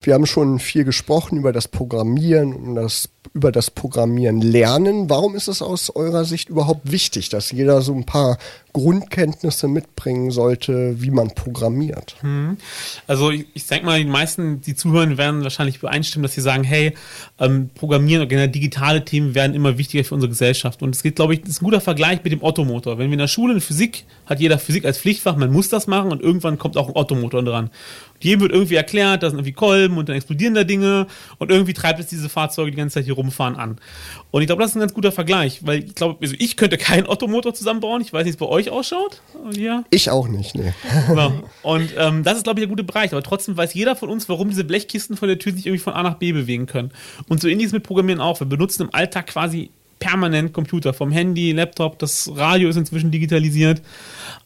[0.00, 5.10] Wir haben schon viel gesprochen über das Programmieren und das über das Programmieren lernen.
[5.10, 8.38] Warum ist es aus eurer Sicht überhaupt wichtig, dass jeder so ein paar
[8.72, 12.16] Grundkenntnisse mitbringen sollte, wie man programmiert?
[12.20, 12.56] Hm.
[13.06, 16.64] Also ich, ich denke mal, die meisten, die zuhören, werden wahrscheinlich übereinstimmen, dass sie sagen,
[16.64, 16.94] hey,
[17.38, 20.82] ähm, Programmieren oder generell digitale Themen werden immer wichtiger für unsere Gesellschaft.
[20.82, 22.98] Und es geht, glaube ich, das ist ein guter Vergleich mit dem Ottomotor.
[22.98, 25.86] Wenn wir in der Schule in Physik, hat jeder Physik als Pflichtfach, man muss das
[25.86, 27.70] machen und irgendwann kommt auch ein Ottomotor dran.
[28.20, 31.06] jedem wird irgendwie erklärt, da sind irgendwie Kolben und dann explodieren da Dinge
[31.38, 33.76] und irgendwie treibt es diese Fahrzeuge die ganze Zeit hier rumfahren an.
[34.30, 36.78] Und ich glaube, das ist ein ganz guter Vergleich, weil ich glaube, also ich könnte
[36.78, 38.00] keinen Ottomotor zusammenbauen.
[38.00, 39.20] Ich weiß nicht, wie es bei euch ausschaut.
[39.52, 39.84] Ja.
[39.90, 40.72] Ich auch nicht, nee.
[41.06, 41.32] Genau.
[41.62, 43.12] Und ähm, das ist, glaube ich, der gute Bereich.
[43.12, 45.92] Aber trotzdem weiß jeder von uns, warum diese Blechkisten von der Tür sich irgendwie von
[45.92, 46.92] A nach B bewegen können.
[47.28, 48.40] Und so ähnlich ist mit Programmieren auch.
[48.40, 53.82] Wir benutzen im Alltag quasi permanent Computer, vom Handy, Laptop, das Radio ist inzwischen digitalisiert.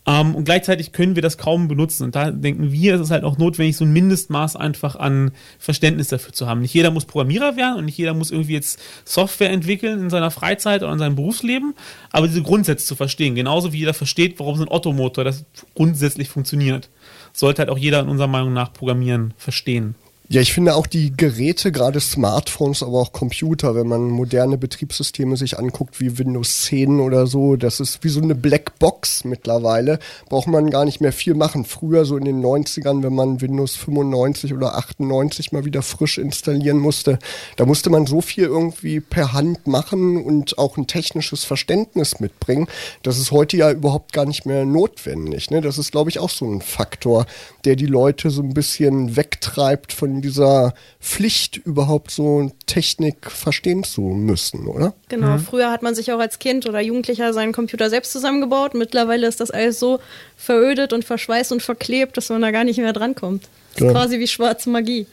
[0.05, 2.05] Ähm, und gleichzeitig können wir das kaum benutzen.
[2.05, 6.09] Und da denken wir, es ist halt auch notwendig, so ein Mindestmaß einfach an Verständnis
[6.09, 6.61] dafür zu haben.
[6.61, 10.31] Nicht jeder muss Programmierer werden und nicht jeder muss irgendwie jetzt Software entwickeln in seiner
[10.31, 11.75] Freizeit oder in seinem Berufsleben,
[12.11, 13.35] aber diese Grundsätze zu verstehen.
[13.35, 16.89] Genauso wie jeder versteht, warum so ein Ottomotor das grundsätzlich funktioniert.
[17.33, 19.95] Sollte halt auch jeder in unserer Meinung nach Programmieren verstehen.
[20.29, 25.37] Ja, ich finde auch die Geräte, gerade Smartphones, aber auch Computer, wenn man moderne Betriebssysteme
[25.37, 29.99] sich anguckt, wie Windows 10 oder so, das ist wie so eine Blackbox mittlerweile.
[30.31, 31.67] Braucht man gar nicht mehr viel machen.
[31.67, 36.79] Früher, so in den 90ern, wenn man Windows 95 oder 98 mal wieder frisch installieren
[36.79, 37.19] musste,
[37.57, 42.69] da musste man so viel irgendwie per Hand machen und auch ein technisches Verständnis mitbringen.
[43.03, 45.51] Das ist heute ja überhaupt gar nicht mehr notwendig.
[45.51, 45.61] Ne?
[45.61, 47.27] Das ist, glaube ich, auch so ein Faktor,
[47.67, 54.01] der die Leute so ein bisschen wegtreibt von dieser Pflicht, überhaupt so Technik verstehen zu
[54.01, 54.95] müssen, oder?
[55.09, 55.41] Genau, mhm.
[55.41, 58.75] früher hat man sich auch als Kind oder Jugendlicher seinen Computer selbst zusammengebaut.
[58.75, 60.01] Mittlerweile ist das alles so
[60.37, 63.43] verödet und verschweißt und verklebt, dass man da gar nicht mehr drankommt.
[63.73, 63.91] Das genau.
[63.91, 65.07] ist quasi wie schwarze Magie.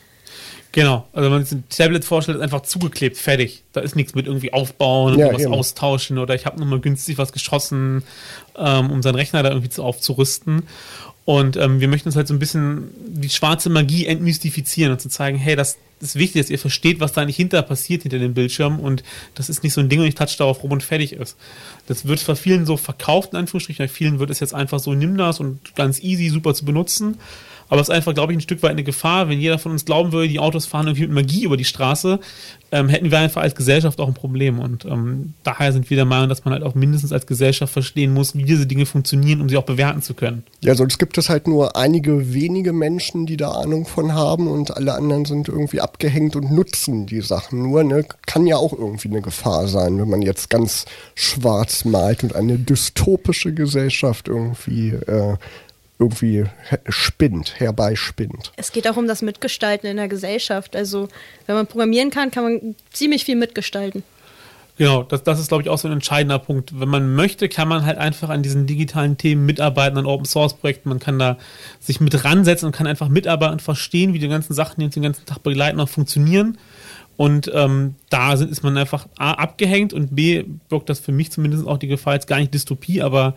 [0.72, 3.64] Genau, also wenn man sich ein Tablet vorstellt, ist einfach zugeklebt, fertig.
[3.74, 7.18] Da ist nichts mit irgendwie aufbauen und ja, was austauschen oder ich habe nochmal günstig
[7.18, 8.04] was geschossen,
[8.56, 10.68] ähm, um seinen Rechner da irgendwie zu, aufzurüsten.
[11.26, 15.10] Und ähm, wir möchten uns halt so ein bisschen die schwarze Magie entmystifizieren und zu
[15.10, 18.34] zeigen, hey, das ist wichtig, dass ihr versteht, was da nicht hinter passiert, hinter dem
[18.34, 18.80] Bildschirm.
[18.80, 19.04] Und
[19.36, 21.38] das ist nicht so ein Ding und ich touch darauf rum und fertig ist.
[21.88, 23.84] Das wird bei vielen so verkauft, in Anführungsstrichen.
[23.84, 27.18] Bei vielen wird es jetzt einfach so, nimm das und ganz easy, super zu benutzen.
[27.70, 29.86] Aber es ist einfach, glaube ich, ein Stück weit eine Gefahr, wenn jeder von uns
[29.86, 32.20] glauben würde, die Autos fahren irgendwie mit Magie über die Straße,
[32.72, 34.60] ähm, hätten wir einfach als Gesellschaft auch ein Problem.
[34.60, 38.14] Und ähm, daher sind wir der Meinung, dass man halt auch mindestens als Gesellschaft verstehen
[38.14, 40.44] muss, wie diese Dinge funktionieren, um sie auch bewerten zu können.
[40.62, 44.76] Ja, sonst gibt es halt nur einige wenige Menschen, die da Ahnung von haben und
[44.76, 47.84] alle anderen sind irgendwie abgehängt und nutzen die Sachen nur.
[47.84, 48.06] Ne?
[48.26, 52.58] Kann ja auch irgendwie eine Gefahr sein, wenn man jetzt ganz schwarz malt und eine
[52.58, 55.38] dystopische Gesellschaft irgendwie äh,
[56.00, 56.46] irgendwie
[56.88, 58.54] spinnt, herbeispinnt.
[58.56, 60.76] Es geht auch um das Mitgestalten in der Gesellschaft.
[60.76, 61.10] Also
[61.46, 64.04] wenn man programmieren kann, kann man ziemlich viel mitgestalten.
[64.78, 66.80] Genau, das, das ist, glaube ich, auch so ein entscheidender Punkt.
[66.80, 70.54] Wenn man möchte, kann man halt einfach an diesen digitalen Themen mitarbeiten, an Open Source
[70.54, 70.88] Projekten.
[70.88, 71.38] Man kann da
[71.82, 74.94] sich mit ransetzen und kann einfach mitarbeiten und verstehen, wie die ganzen Sachen, die uns
[74.94, 76.58] den ganzen Tag begleiten, auch funktionieren.
[77.18, 81.30] Und ähm, da sind, ist man einfach A, abgehängt und B, birgt das für mich
[81.34, 83.36] zumindest auch die Gefahr, jetzt gar nicht Dystopie, aber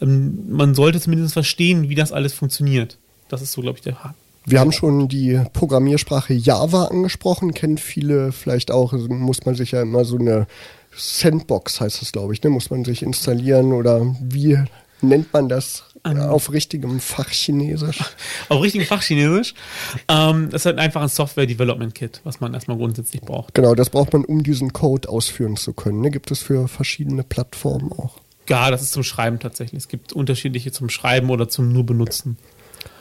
[0.00, 2.98] ähm, man sollte zumindest verstehen, wie das alles funktioniert.
[3.28, 4.14] Das ist so, glaube ich, der Haken.
[4.46, 9.72] Wir haben schon die Programmiersprache Java angesprochen, kennt viele vielleicht auch, also muss man sich
[9.72, 10.46] ja immer so eine
[10.96, 12.50] Sandbox heißt das, glaube ich, ne?
[12.50, 14.58] muss man sich installieren oder wie
[15.02, 18.00] nennt man das um, auf richtigem Fachchinesisch?
[18.48, 19.54] Auf richtigem Fachchinesisch.
[20.08, 23.54] Ähm, das ist halt einfach ein Software Development Kit, was man erstmal grundsätzlich braucht.
[23.54, 26.00] Genau, das braucht man, um diesen Code ausführen zu können.
[26.00, 26.10] Ne?
[26.10, 28.16] Gibt es für verschiedene Plattformen auch.
[28.50, 29.78] Ja, das ist zum Schreiben tatsächlich.
[29.78, 32.36] Es gibt unterschiedliche zum Schreiben oder zum nur benutzen.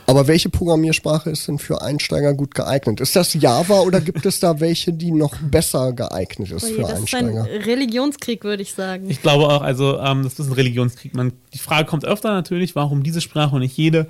[0.10, 3.00] Aber welche Programmiersprache ist denn für Einsteiger gut geeignet?
[3.00, 6.74] Ist das Java oder gibt es da welche, die noch besser geeignet ist Oh je,
[6.74, 7.48] für das Einsteiger?
[7.48, 9.08] ist ein Religionskrieg, würde ich sagen.
[9.08, 11.13] Ich glaube auch, also ähm, das ist ein Religionskrieg.
[11.13, 14.08] Man, die Frage kommt öfter natürlich, warum diese Sprache und nicht jede.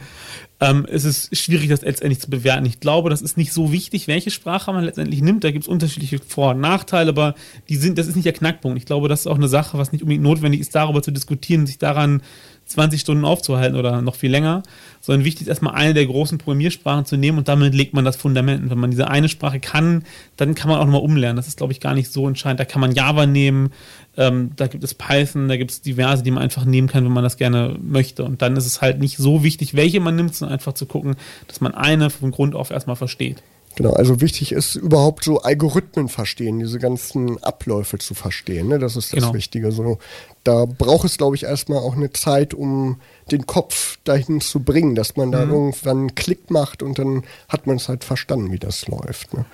[0.62, 2.66] Ähm, es ist schwierig, das letztendlich zu bewerten.
[2.66, 5.44] Ich glaube, das ist nicht so wichtig, welche Sprache man letztendlich nimmt.
[5.44, 7.36] Da gibt es unterschiedliche Vor- und Nachteile, aber
[7.68, 8.78] die sind, das ist nicht der Knackpunkt.
[8.78, 11.66] Ich glaube, das ist auch eine Sache, was nicht unbedingt notwendig ist, darüber zu diskutieren,
[11.66, 12.22] sich daran
[12.69, 14.63] 20 Stunden aufzuhalten oder noch viel länger,
[15.01, 18.15] sondern wichtig ist erstmal eine der großen Programmiersprachen zu nehmen und damit legt man das
[18.15, 18.63] Fundament.
[18.63, 20.03] Und wenn man diese eine Sprache kann,
[20.38, 21.36] dann kann man auch nochmal umlernen.
[21.36, 22.60] Das ist, glaube ich, gar nicht so entscheidend.
[22.60, 23.71] Da kann man Java nehmen,
[24.17, 27.12] ähm, da gibt es Python, da gibt es diverse, die man einfach nehmen kann, wenn
[27.12, 28.23] man das gerne möchte.
[28.23, 31.15] Und dann ist es halt nicht so wichtig, welche man nimmt, sondern einfach zu gucken,
[31.47, 33.41] dass man eine von Grund auf erstmal versteht.
[33.80, 38.68] Genau, also wichtig ist überhaupt so Algorithmen verstehen, diese ganzen Abläufe zu verstehen.
[38.68, 38.78] Ne?
[38.78, 39.34] Das ist das Genau.
[39.34, 39.72] Wichtige.
[39.72, 40.00] So,
[40.44, 43.00] da braucht es, glaube ich, erstmal auch eine Zeit, um
[43.32, 47.68] den Kopf dahin zu bringen, dass man da irgendwann einen Klick macht und dann hat
[47.68, 49.34] man es halt verstanden, wie das läuft.
[49.34, 49.46] Ne?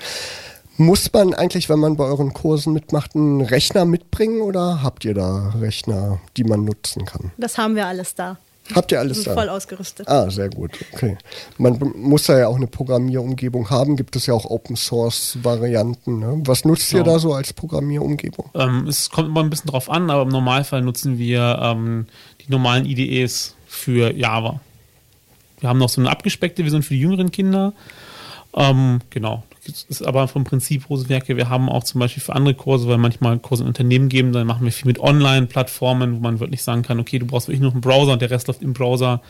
[0.78, 5.14] Muss man eigentlich, wenn man bei euren Kursen mitmacht, einen Rechner mitbringen oder habt ihr
[5.14, 7.32] da Rechner, die man nutzen kann?
[7.38, 8.40] Das haben wir alles da.
[8.73, 9.34] Habt ihr alles da?
[9.34, 10.08] voll ausgerüstet.
[10.08, 10.71] Ah, sehr gut.
[10.93, 11.17] Okay.
[11.58, 13.95] Man muss da ja auch eine Programmierumgebung haben.
[13.95, 16.19] Gibt es ja auch Open Source Varianten.
[16.19, 16.41] Ne?
[16.45, 17.13] Was nutzt ihr Genau.
[17.13, 18.49] da so als Programmierumgebung?
[18.56, 22.08] Ähm, es kommt immer ein bisschen drauf an, aber im Normalfall nutzen wir ähm,
[22.41, 24.60] die normalen IDEs für Java.
[25.60, 27.73] Wir haben noch so eine abgespeckte Version für die jüngeren Kinder.
[28.56, 29.43] Ähm, genau.
[29.67, 31.38] Ist aber vom Prinzip große Werke.
[31.38, 34.45] Wir haben auch zum Beispiel für andere Kurse, weil manchmal Kurse in Unternehmen geben, dann
[34.45, 37.71] machen wir viel mit Online-Plattformen, wo man wirklich sagen kann, okay, du brauchst wirklich nur
[37.71, 39.21] einen Browser und der Rest läuft im Browser.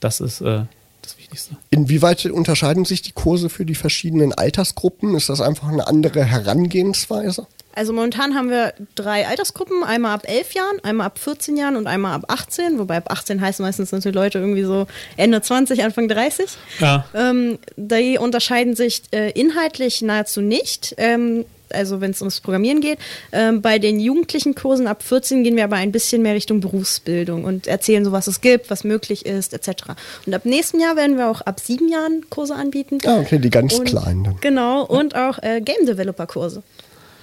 [0.00, 0.62] Das ist äh,
[1.02, 1.56] das Wichtigste.
[1.70, 5.14] Inwieweit unterscheiden sich die Kurse für die verschiedenen Altersgruppen?
[5.14, 7.46] Ist das einfach eine andere Herangehensweise?
[7.74, 11.86] Also momentan haben wir drei Altersgruppen, einmal ab 11 Jahren, einmal ab 14 Jahren und
[11.86, 16.08] einmal ab 18, wobei ab 18 heißt meistens natürlich Leute irgendwie so Ende 20, Anfang
[16.08, 16.50] 30.
[16.80, 17.04] Ja.
[17.14, 20.94] Ähm, die unterscheiden sich äh, inhaltlich nahezu nicht.
[20.98, 22.98] Ähm, also wenn es ums Programmieren geht.
[23.30, 27.44] Ähm, bei den jugendlichen Kursen ab 14 gehen wir aber ein bisschen mehr Richtung Berufsbildung
[27.44, 29.84] und erzählen so, was es gibt, was möglich ist, etc.
[30.26, 32.98] Und ab nächstem Jahr werden wir auch ab sieben Jahren Kurse anbieten.
[33.06, 34.36] Ah, okay, die ganz Und- kleinen dann.
[34.40, 36.62] Genau, und auch äh, Game Developer Kurse.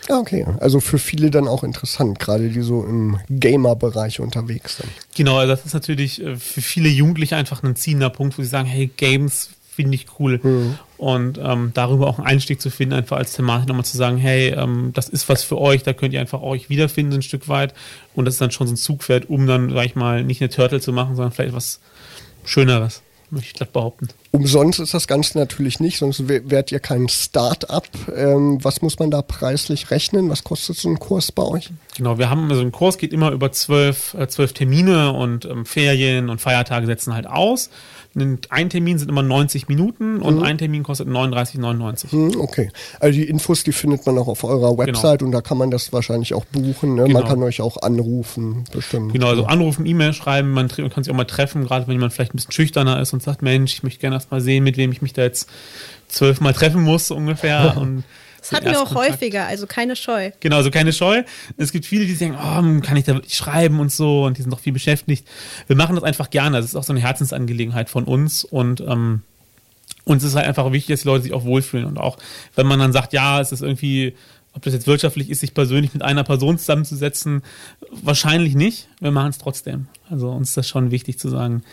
[0.10, 0.46] Ah, okay.
[0.60, 4.89] Also für viele dann auch interessant, gerade die so im Gamer-Bereich unterwegs sind.
[5.15, 8.48] Genau, also das ist natürlich äh, für viele Jugendliche einfach ein ziehender Punkt, wo sie
[8.48, 10.39] sagen, hey, Games finde ich cool.
[10.98, 14.50] Und ähm, darüber auch einen Einstieg zu finden, einfach als Thematik nochmal zu sagen, hey,
[14.50, 17.76] ähm, das ist was für euch, da könnt ihr einfach euch wiederfinden, ein Stück weit.
[18.15, 20.50] Und das ist dann schon so ein Zugpferd, um dann, sag ich mal, nicht eine
[20.50, 21.80] Turtle zu machen, sondern vielleicht was
[22.43, 24.08] Schöneres, möchte ich glatt behaupten.
[24.32, 27.88] Umsonst ist das Ganze natürlich nicht, sonst wär- wärt ihr kein Start-up.
[28.16, 30.30] Ähm, was muss man da preislich rechnen?
[30.30, 31.70] Was kostet so ein Kurs bei euch?
[31.96, 35.66] Genau, wir haben, also ein Kurs geht immer über zwölf, äh, zwölf Termine und ähm,
[35.66, 37.70] Ferien und Feiertage setzen halt aus.
[38.50, 42.12] Ein Termin sind immer 90 Minuten und ein Termin kostet 39,99.
[42.12, 42.72] Hm, okay.
[43.00, 45.94] Also die Infos, die findet man auch auf eurer Website und da kann man das
[45.94, 46.96] wahrscheinlich auch buchen.
[46.96, 47.02] Ne?
[47.04, 47.28] Man Genau.
[47.28, 49.13] kann euch auch anrufen, bestimmt.
[49.13, 52.12] Genau, also anrufen, E-Mail schreiben, man, man kann sich auch mal treffen, gerade wenn jemand
[52.12, 54.77] vielleicht ein bisschen schüchterner ist und sagt, Mensch, ich möchte gerne erst mal sehen, mit
[54.77, 55.49] wem ich mich da jetzt
[56.08, 57.75] zwölfmal treffen muss, so ungefähr.
[57.82, 58.03] Und
[58.41, 60.32] Das hatten wir auch häufiger, also keine Scheu.
[60.39, 61.23] Genau, also keine Scheu.
[61.58, 64.41] Es gibt viele, die sagen, oh, kann ich da wirklich schreiben und so und die
[64.41, 65.27] sind doch viel beschäftigt.
[65.67, 66.58] Wir machen das einfach gerne.
[66.58, 69.21] Das ist auch so eine Herzensangelegenheit von uns und ähm,
[70.06, 72.17] uns ist halt einfach wichtig, dass die Leute sich auch wohlfühlen und auch,
[72.56, 74.15] wenn man dann sagt, ja, es ist irgendwie,
[74.53, 77.43] ob das jetzt wirtschaftlich ist, sich persönlich mit einer Person zusammenzusetzen,
[77.91, 78.88] wahrscheinlich nicht.
[78.99, 79.88] Wir machen es trotzdem.
[80.10, 81.63] Also uns ist das schon wichtig zu sagen,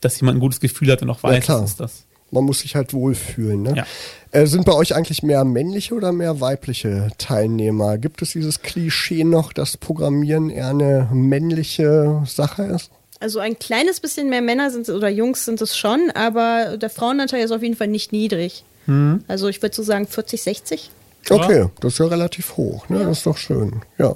[0.00, 1.60] dass jemand ein gutes Gefühl hat und auch Ja, weiß, klar.
[1.60, 2.04] das ist das.
[2.32, 3.62] Man muss sich halt wohlfühlen.
[3.62, 3.74] Ne?
[3.76, 3.86] Ja.
[4.30, 7.98] Äh, sind bei euch eigentlich mehr männliche oder mehr weibliche Teilnehmer?
[7.98, 12.90] Gibt es dieses Klischee noch, dass Programmieren eher eine männliche Sache ist?
[13.18, 17.44] Also ein kleines bisschen mehr Männer sind oder Jungs sind es schon, aber der Frauenanteil
[17.44, 18.64] ist auf jeden Fall nicht niedrig.
[18.86, 19.24] Hm.
[19.28, 20.90] Also ich würde so sagen 40, 60.
[21.28, 21.36] Ja.
[21.36, 22.88] Okay, das ist ja relativ hoch.
[22.88, 23.00] Ne?
[23.00, 23.82] Das ist doch schön.
[23.98, 24.14] Ja.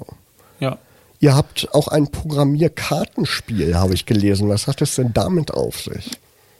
[1.25, 4.47] Ihr habt auch ein Programmierkartenspiel, habe ich gelesen.
[4.47, 6.11] Was hat es denn damit auf sich?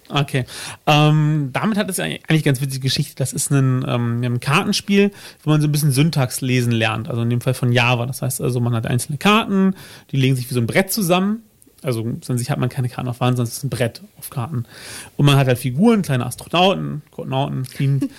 [0.09, 0.45] Okay.
[0.87, 3.13] Ähm, damit hat es ja eigentlich ganz witzige Geschichte.
[3.15, 5.11] Das ist ein, ähm, ein Kartenspiel,
[5.43, 7.09] wo man so ein bisschen Syntax lesen lernt.
[7.09, 8.07] Also in dem Fall von Java.
[8.07, 9.75] Das heißt also, man hat einzelne Karten,
[10.09, 11.43] die legen sich wie so ein Brett zusammen.
[11.83, 14.31] Also an sich hat man keine Karten auf Wand, sondern es ist ein Brett auf
[14.31, 14.65] Karten.
[15.15, 17.67] Und man hat halt Figuren, kleine Astronauten, Koordinaten.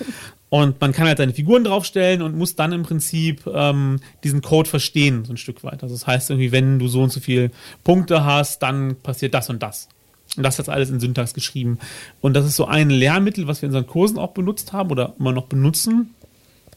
[0.57, 4.71] Und man kann halt seine Figuren draufstellen und muss dann im Prinzip ähm, diesen Code
[4.71, 5.83] verstehen, so ein Stück weit.
[5.83, 7.51] Also das heißt irgendwie, wenn du so und so viele
[7.85, 9.89] Punkte hast, dann passiert das und das.
[10.35, 11.79] Und das hat alles in Syntax geschrieben.
[12.23, 15.15] Und das ist so ein Lehrmittel, was wir in unseren Kursen auch benutzt haben oder
[15.19, 16.15] immer noch benutzen.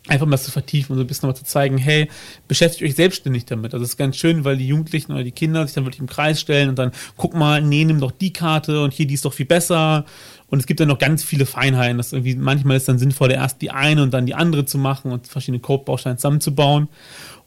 [0.07, 2.09] einfach mal zu vertiefen und so ein bisschen nochmal zu zeigen, hey,
[2.47, 3.73] beschäftigt euch selbstständig damit.
[3.73, 6.07] Also es ist ganz schön, weil die Jugendlichen oder die Kinder sich dann wirklich im
[6.07, 9.25] Kreis stellen und dann, guck mal, nee, nimm doch die Karte und hier, die ist
[9.25, 10.05] doch viel besser.
[10.49, 11.97] Und es gibt dann noch ganz viele Feinheiten.
[11.97, 14.77] Das irgendwie, manchmal ist es dann sinnvoll, erst die eine und dann die andere zu
[14.77, 16.87] machen und verschiedene Codebausteine zusammenzubauen.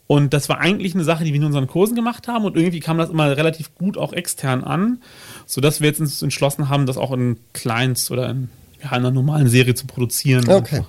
[0.06, 2.80] Und das war eigentlich eine Sache, die wir in unseren Kursen gemacht haben und irgendwie
[2.80, 5.00] kam das immer relativ gut auch extern an,
[5.46, 8.50] sodass wir jetzt uns entschlossen haben, das auch in Clients oder in,
[8.82, 10.48] ja, in einer normalen Serie zu produzieren.
[10.48, 10.82] Okay.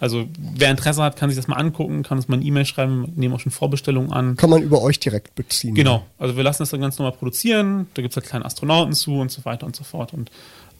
[0.00, 3.12] Also wer Interesse hat, kann sich das mal angucken, kann uns mal eine E-Mail schreiben,
[3.16, 4.36] nehmen auch schon Vorbestellungen an.
[4.36, 5.74] Kann man über euch direkt beziehen.
[5.74, 8.92] Genau, also wir lassen das dann ganz normal produzieren, da gibt es halt kleine Astronauten
[8.92, 10.12] zu und so weiter und so fort.
[10.12, 10.30] Und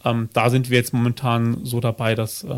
[0.05, 2.55] ähm, da sind wir jetzt momentan so dabei, das äh,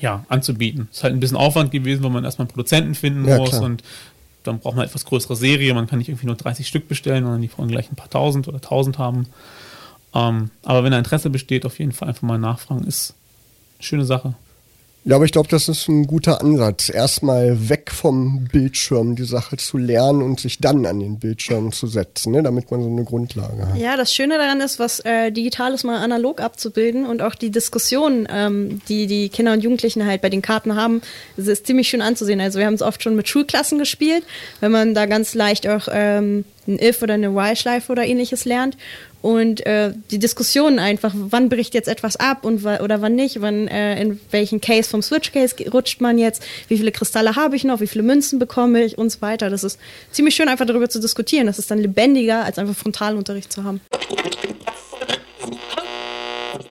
[0.00, 0.88] ja, anzubieten.
[0.90, 3.62] Ist halt ein bisschen Aufwand gewesen, weil man erstmal einen Produzenten finden Ja, muss klar.
[3.62, 3.82] und
[4.42, 5.72] dann braucht man etwas größere Serie.
[5.74, 8.46] Man kann nicht irgendwie nur 30 Stück bestellen, sondern die wollen gleich ein paar tausend
[8.48, 9.26] oder tausend haben.
[10.14, 13.14] Ähm, aber wenn da Interesse besteht, auf jeden Fall einfach mal nachfragen, ist
[13.78, 14.34] eine schöne Sache.
[15.06, 16.88] Ja, aber ich glaube, das ist ein guter Ansatz.
[16.88, 21.86] Erstmal weg vom Bildschirm die Sache zu lernen und sich dann an den Bildschirm zu
[21.86, 23.76] setzen, ne, damit man so eine Grundlage hat.
[23.76, 27.50] Ja, das Schöne daran ist, was äh, digital ist, mal analog abzubilden und auch die
[27.50, 31.02] Diskussionen, ähm, die die Kinder und Jugendlichen halt bei den Karten haben,
[31.36, 32.40] das ist ziemlich schön anzusehen.
[32.40, 34.24] Also wir haben es oft schon mit Schulklassen gespielt,
[34.60, 38.78] wenn man da ganz leicht auch ähm, ein If oder eine Y-Schleife oder ähnliches lernt.
[39.24, 43.68] Und äh, die Diskussionen einfach, wann bricht jetzt etwas ab und oder wann nicht, wann
[43.68, 47.64] äh, in welchen Case vom Switch-Case ge- rutscht man jetzt, wie viele Kristalle habe ich
[47.64, 49.48] noch, wie viele Münzen bekomme ich und so weiter.
[49.48, 51.46] Das ist ziemlich schön, einfach darüber zu diskutieren.
[51.46, 53.80] Das ist dann lebendiger, als einfach Frontalunterricht zu haben.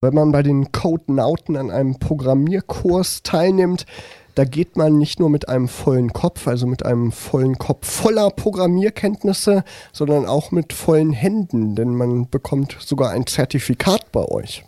[0.01, 3.87] Wenn man bei den Codenauten an einem Programmierkurs teilnimmt,
[4.35, 8.29] da geht man nicht nur mit einem vollen Kopf, also mit einem vollen Kopf voller
[8.31, 14.63] Programmierkenntnisse, sondern auch mit vollen Händen, denn man bekommt sogar ein Zertifikat bei euch.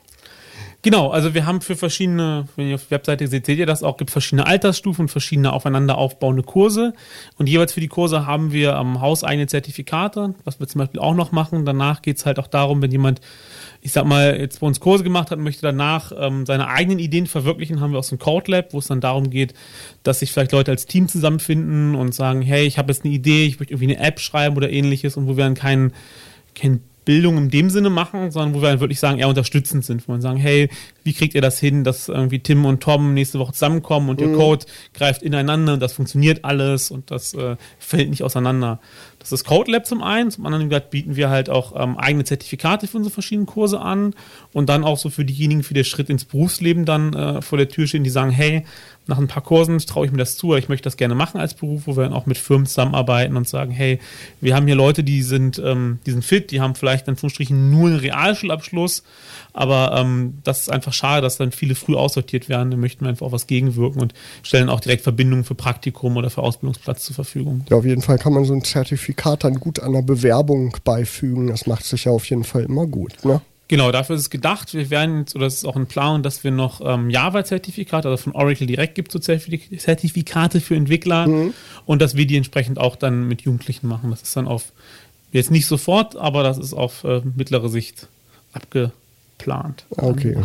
[0.86, 3.82] Genau, also wir haben für verschiedene, wenn ihr auf der Webseite seht, seht ihr das
[3.82, 6.94] auch, gibt verschiedene Altersstufen, verschiedene aufeinander aufbauende Kurse.
[7.40, 11.00] Und jeweils für die Kurse haben wir am Haus eigene Zertifikate, was wir zum Beispiel
[11.00, 11.66] auch noch machen.
[11.66, 13.20] Danach geht's halt auch darum, wenn jemand,
[13.86, 16.98] ich sag mal, jetzt bei uns Kurse gemacht hat und möchte danach ähm, seine eigenen
[16.98, 19.54] Ideen verwirklichen, haben wir auch so ein Code Lab, wo es dann darum geht,
[20.02, 23.46] dass sich vielleicht Leute als Team zusammenfinden und sagen, hey, ich habe jetzt eine Idee,
[23.46, 25.94] ich möchte irgendwie eine App schreiben oder ähnliches und wo wir dann keinen
[26.56, 30.08] kein Bildung in dem Sinne machen, sondern wo wir dann wirklich sagen, eher unterstützend sind,
[30.08, 30.70] wo man sagen, hey,
[31.04, 34.34] wie kriegt ihr das hin, dass irgendwie Tim und Tom nächste Woche zusammenkommen und ihr
[34.34, 38.80] Code greift ineinander und das funktioniert alles und das äh, fällt nicht auseinander.
[39.26, 42.86] Das ist Code Lab zum einen, zum anderen bieten wir halt auch ähm, eigene Zertifikate
[42.86, 44.14] für unsere verschiedenen Kurse an
[44.54, 47.68] und dann auch so für diejenigen, für den Schritt ins Berufsleben dann äh, vor der
[47.68, 48.66] Tür stehen, die sagen, hey,
[49.08, 51.56] nach ein paar Kursen traue ich mir das zu, ich möchte das gerne machen als
[51.56, 54.00] Beruf, wo wir dann auch mit Firmen zusammenarbeiten und sagen, hey,
[54.42, 57.72] wir haben hier Leute, die sind, ähm, die sind fit, die haben vielleicht in Anführungsstrichen
[57.72, 59.04] nur einen Realschulabschluss,
[59.54, 62.72] aber ähm, das ist einfach schade, dass dann viele früh aussortiert werden.
[62.72, 66.30] Da möchten wir einfach auch was gegenwirken und stellen auch direkt Verbindungen für Praktikum oder
[66.30, 67.64] für Ausbildungsplatz zur Verfügung.
[67.70, 71.48] Ja, auf jeden Fall kann man so ein Zertifikat dann gut an der Bewerbung beifügen.
[71.48, 73.24] Das macht sich ja auf jeden Fall immer gut.
[73.24, 73.42] Ne?
[73.68, 74.74] Genau, dafür ist es gedacht.
[74.74, 78.22] Wir werden jetzt, oder es ist auch ein Plan, dass wir noch ähm, Java-Zertifikate, also
[78.22, 81.28] von Oracle direkt gibt so Zertifik- Zertifikate für Entwickler
[81.86, 84.12] und dass wir die entsprechend auch dann mit Jugendlichen machen.
[84.12, 84.72] Das ist dann auf,
[85.32, 88.08] jetzt nicht sofort, aber das ist auf äh, mittlere Sicht
[88.54, 89.86] abgeplant.
[89.90, 90.38] Okay.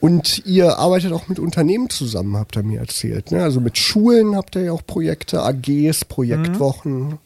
[0.00, 3.30] Und ihr arbeitet auch mit Unternehmen zusammen, habt ihr mir erzählt.
[3.30, 3.42] Ne?
[3.42, 7.18] Also mit Schulen habt ihr ja auch Projekte, AGs, Projektwochen.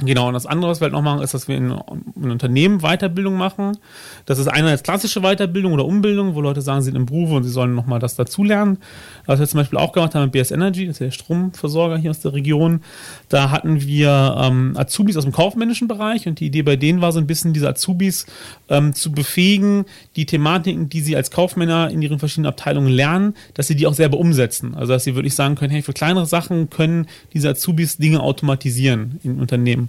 [0.00, 1.74] Genau, und das andere, was wir halt noch machen, ist, dass wir in,
[2.14, 3.78] in Unternehmen Weiterbildung machen.
[4.26, 7.42] Das ist einerseits klassische Weiterbildung oder Umbildung, wo Leute sagen, sie sind im Beruf und
[7.42, 8.78] sie sollen nochmal das dazulernen.
[9.26, 12.10] Was wir zum Beispiel auch gemacht haben mit BS Energy, das ist der Stromversorger hier
[12.10, 12.82] aus der Region.
[13.28, 17.10] Da hatten wir ähm, Azubis aus dem kaufmännischen Bereich und die Idee bei denen war
[17.10, 18.24] so ein bisschen, diese Azubis
[18.68, 19.84] ähm, zu befähigen,
[20.14, 23.94] die Thematiken, die sie als Kaufmänner in ihren verschiedenen Abteilungen lernen, dass sie die auch
[23.94, 24.76] selber umsetzen.
[24.76, 29.18] Also dass sie wirklich sagen können, hey, für kleinere Sachen können diese Azubis Dinge automatisieren
[29.24, 29.87] in Unternehmen.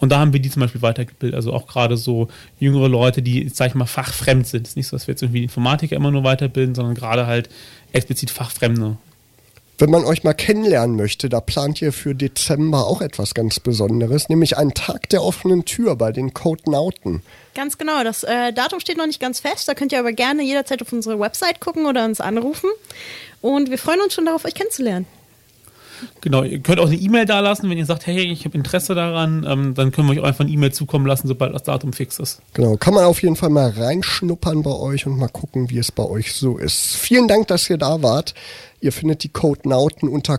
[0.00, 1.34] Und da haben wir die zum Beispiel weitergebildet.
[1.34, 4.66] Also auch gerade so jüngere Leute, die, sag ich mal, fachfremd sind.
[4.66, 7.26] Es ist nicht so, dass wir jetzt irgendwie die Informatiker immer nur weiterbilden, sondern gerade
[7.26, 7.48] halt
[7.92, 8.96] explizit Fachfremde.
[9.80, 14.28] Wenn man euch mal kennenlernen möchte, da plant ihr für Dezember auch etwas ganz Besonderes,
[14.28, 17.22] nämlich einen Tag der offenen Tür bei den Codenauten.
[17.54, 19.68] Ganz genau, das äh, Datum steht noch nicht ganz fest.
[19.68, 22.70] Da könnt ihr aber gerne jederzeit auf unsere Website gucken oder uns anrufen.
[23.40, 25.06] Und wir freuen uns schon darauf, euch kennenzulernen.
[26.20, 28.94] Genau, ihr könnt auch eine E-Mail da lassen, wenn ihr sagt, hey, ich habe Interesse
[28.94, 32.18] daran, ähm, dann können wir euch einfach eine E-Mail zukommen lassen, sobald das Datum fix
[32.18, 32.40] ist.
[32.54, 35.90] Genau, kann man auf jeden Fall mal reinschnuppern bei euch und mal gucken, wie es
[35.92, 36.96] bei euch so ist.
[36.96, 38.34] Vielen Dank, dass ihr da wart.
[38.80, 40.38] Ihr findet die Codenauten unter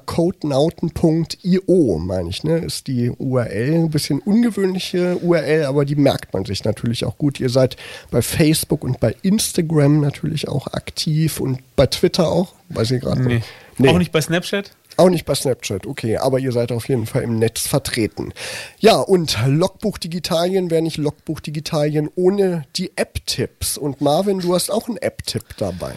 [0.87, 2.59] codenauten.io, meine ich, ne?
[2.59, 7.39] Ist die URL, ein bisschen ungewöhnliche URL, aber die merkt man sich natürlich auch gut.
[7.39, 7.75] Ihr seid
[8.11, 13.21] bei Facebook und bei Instagram natürlich auch aktiv und bei Twitter auch, weiß ich gerade
[13.23, 13.41] Nee.
[13.77, 13.93] nicht.
[13.93, 14.71] Auch nicht bei Snapchat?
[14.99, 18.33] Auch nicht bei Snapchat, okay, aber ihr seid auf jeden Fall im Netz vertreten.
[18.79, 23.77] Ja, und Logbuch Digitalien wäre nicht Logbuch Digitalien ohne die App-Tipps.
[23.77, 25.93] Und Marvin, du hast auch einen App-Tipp dabei.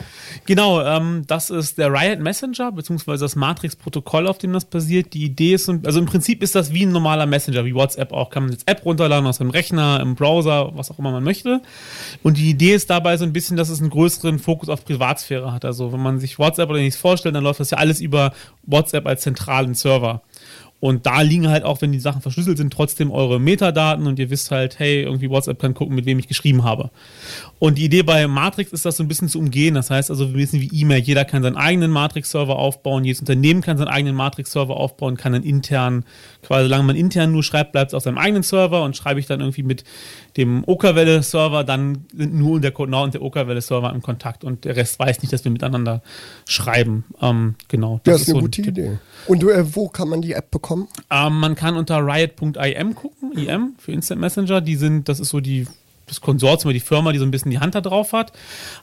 [0.47, 5.15] Genau, ähm, das ist der Riot Messenger, beziehungsweise das Matrix-Protokoll, auf dem das basiert.
[5.15, 8.31] Die Idee ist, also im Prinzip ist das wie ein normaler Messenger, wie WhatsApp auch.
[8.31, 11.61] Kann man jetzt App runterladen aus dem Rechner, im Browser, was auch immer man möchte.
[12.23, 15.53] Und die Idee ist dabei so ein bisschen, dass es einen größeren Fokus auf Privatsphäre
[15.53, 15.65] hat.
[15.65, 18.92] Also wenn man sich WhatsApp oder nichts vorstellt, dann läuft das ja alles über WhatsApp
[18.95, 20.23] als zentralen Server.
[20.83, 24.31] Und da liegen halt auch, wenn die Sachen verschlüsselt sind, trotzdem eure Metadaten und ihr
[24.31, 26.91] wisst halt, hey, irgendwie WhatsApp kann gucken, mit wem ich geschrieben habe.
[27.63, 29.77] Und die Idee bei Matrix ist das so ein bisschen zu umgehen.
[29.77, 31.01] Das heißt also, wir wissen wie E-Mail.
[31.01, 33.05] Jeder kann seinen eigenen Matrix-Server aufbauen.
[33.05, 36.05] Jedes Unternehmen kann seinen eigenen Matrix-Server aufbauen, kann dann intern,
[36.43, 39.27] quasi solange man intern nur schreibt, bleibt es auf seinem eigenen Server und schreibe ich
[39.27, 39.85] dann irgendwie mit
[40.37, 44.99] dem Okerwelle-Server, dann sind nur der Codenau und der Okerwelle-Server im Kontakt und der Rest
[44.99, 46.03] weiß nicht, dass wir miteinander
[46.49, 47.05] schreiben.
[47.21, 48.01] Ähm, genau.
[48.03, 48.99] Das, das ist eine so gute ein Idee.
[49.29, 50.89] Und äh, wo kann man die App bekommen?
[51.13, 54.61] Ähm, man kann unter riot.im gucken, IM für Instant Messenger.
[54.61, 55.69] Die sind, das ist so die
[56.07, 58.33] das Konsortium, die Firma, die so ein bisschen die Hand da drauf hat.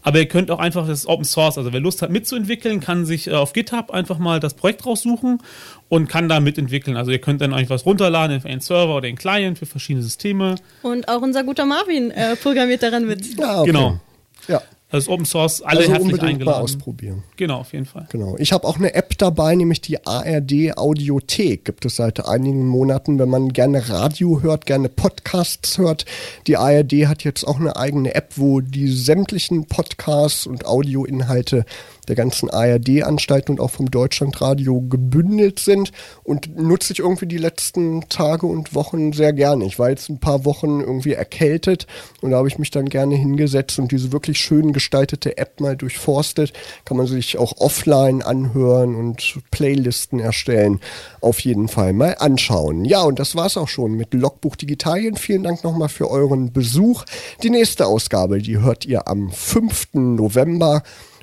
[0.01, 3.27] Aber ihr könnt auch einfach, das Open Source, also wer Lust hat mitzuentwickeln, kann sich
[3.27, 5.41] äh, auf GitHub einfach mal das Projekt raussuchen
[5.89, 6.97] und kann da mitentwickeln.
[6.97, 10.03] Also ihr könnt dann eigentlich was runterladen für einen Server oder einen Client für verschiedene
[10.03, 10.55] Systeme.
[10.81, 13.37] Und auch unser guter Marvin äh, programmiert daran mit.
[13.37, 13.67] Ja, okay.
[13.67, 13.99] Genau.
[14.47, 14.61] Ja.
[14.91, 16.57] Ist Open Source, alle also herzlich unbedingt eingeladen.
[16.57, 17.23] Mal ausprobieren.
[17.37, 18.07] Genau, auf jeden Fall.
[18.11, 18.35] Genau.
[18.39, 21.63] Ich habe auch eine App dabei, nämlich die ARD Audiothek.
[21.63, 26.05] Gibt es seit einigen Monaten, wenn man gerne Radio hört, gerne Podcasts hört.
[26.47, 31.65] Die ARD hat jetzt auch eine eigene App, wo die sämtlichen Podcasts und Audioinhalte
[32.09, 35.91] der ganzen ARD-Anstalt und auch vom Deutschlandradio gebündelt sind
[36.23, 39.65] und nutze ich irgendwie die letzten Tage und Wochen sehr gerne.
[39.65, 41.87] Ich war jetzt ein paar Wochen irgendwie erkältet
[42.21, 45.77] und da habe ich mich dann gerne hingesetzt und diese wirklich schön gestaltete App mal
[45.77, 46.51] durchforstet.
[46.83, 50.79] Kann man sich auch offline anhören und Playlisten erstellen.
[51.21, 52.85] Auf jeden Fall mal anschauen.
[52.85, 55.15] Ja, und das war's auch schon mit Logbuch Digitalien.
[55.15, 57.05] Vielen Dank nochmal für euren Besuch.
[57.43, 59.89] Die nächste Ausgabe, die hört ihr am 5.
[59.93, 60.81] November.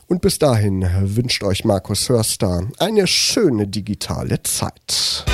[0.08, 5.26] Und bis dahin wünscht euch Markus Hörster eine schöne digitale Zeit.